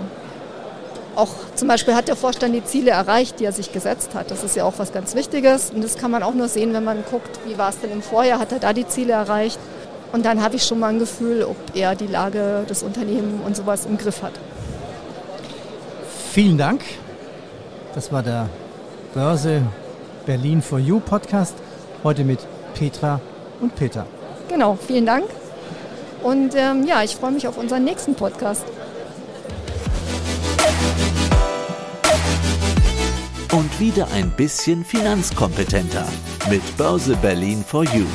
auch 1.21 1.29
zum 1.55 1.69
Beispiel 1.69 1.95
hat 1.95 2.09
der 2.09 2.17
Vorstand 2.17 2.55
die 2.55 2.65
Ziele 2.65 2.91
erreicht, 2.91 3.39
die 3.39 3.45
er 3.45 3.53
sich 3.53 3.73
gesetzt 3.73 4.15
hat. 4.15 4.31
Das 4.31 4.43
ist 4.43 4.57
ja 4.57 4.65
auch 4.65 4.75
was 4.79 4.93
ganz 4.93 5.15
Wichtiges. 5.15 5.71
Und 5.71 5.85
das 5.85 5.97
kann 5.97 6.11
man 6.11 6.23
auch 6.23 6.35
nur 6.35 6.49
sehen, 6.49 6.73
wenn 6.73 6.85
man 6.85 7.05
guckt, 7.09 7.39
wie 7.47 7.59
war 7.59 7.69
es 7.69 7.79
denn 7.79 7.93
im 7.93 8.03
Vorjahr, 8.03 8.41
hat 8.41 8.53
er 8.53 8.59
da 8.59 8.73
die 8.73 8.87
Ziele 8.87 9.13
erreicht. 9.13 9.59
Und 10.13 10.25
dann 10.25 10.43
habe 10.43 10.57
ich 10.57 10.65
schon 10.65 10.81
mal 10.81 10.89
ein 10.89 10.99
Gefühl, 10.99 11.45
ob 11.45 11.57
er 11.75 11.95
die 11.95 12.07
Lage 12.07 12.65
des 12.69 12.83
Unternehmens 12.83 13.43
und 13.47 13.55
sowas 13.55 13.87
im 13.87 13.97
Griff 13.99 14.23
hat. 14.23 14.33
Vielen 16.33 16.59
Dank. 16.59 16.83
Das 17.95 18.11
war 18.13 18.23
der 18.23 18.49
Börse 19.15 19.63
Berlin 20.27 20.63
for 20.63 20.79
You 20.79 21.01
Podcast. 21.01 21.55
Heute 22.03 22.25
mit 22.25 22.41
Petra 22.75 23.21
und 23.61 23.75
Peter. 23.75 24.07
Genau, 24.49 24.79
vielen 24.87 25.07
Dank. 25.07 25.27
Und 26.23 26.55
ähm, 26.57 26.85
ja, 26.87 27.03
ich 27.03 27.17
freue 27.17 27.33
mich 27.33 27.47
auf 27.47 27.57
unseren 27.57 27.85
nächsten 27.85 28.15
Podcast. 28.15 28.65
Und 33.53 33.81
wieder 33.81 34.09
ein 34.13 34.31
bisschen 34.31 34.85
finanzkompetenter 34.85 36.07
mit 36.49 36.63
Börse 36.77 37.17
Berlin 37.17 37.65
for 37.67 37.85
You. 37.85 38.07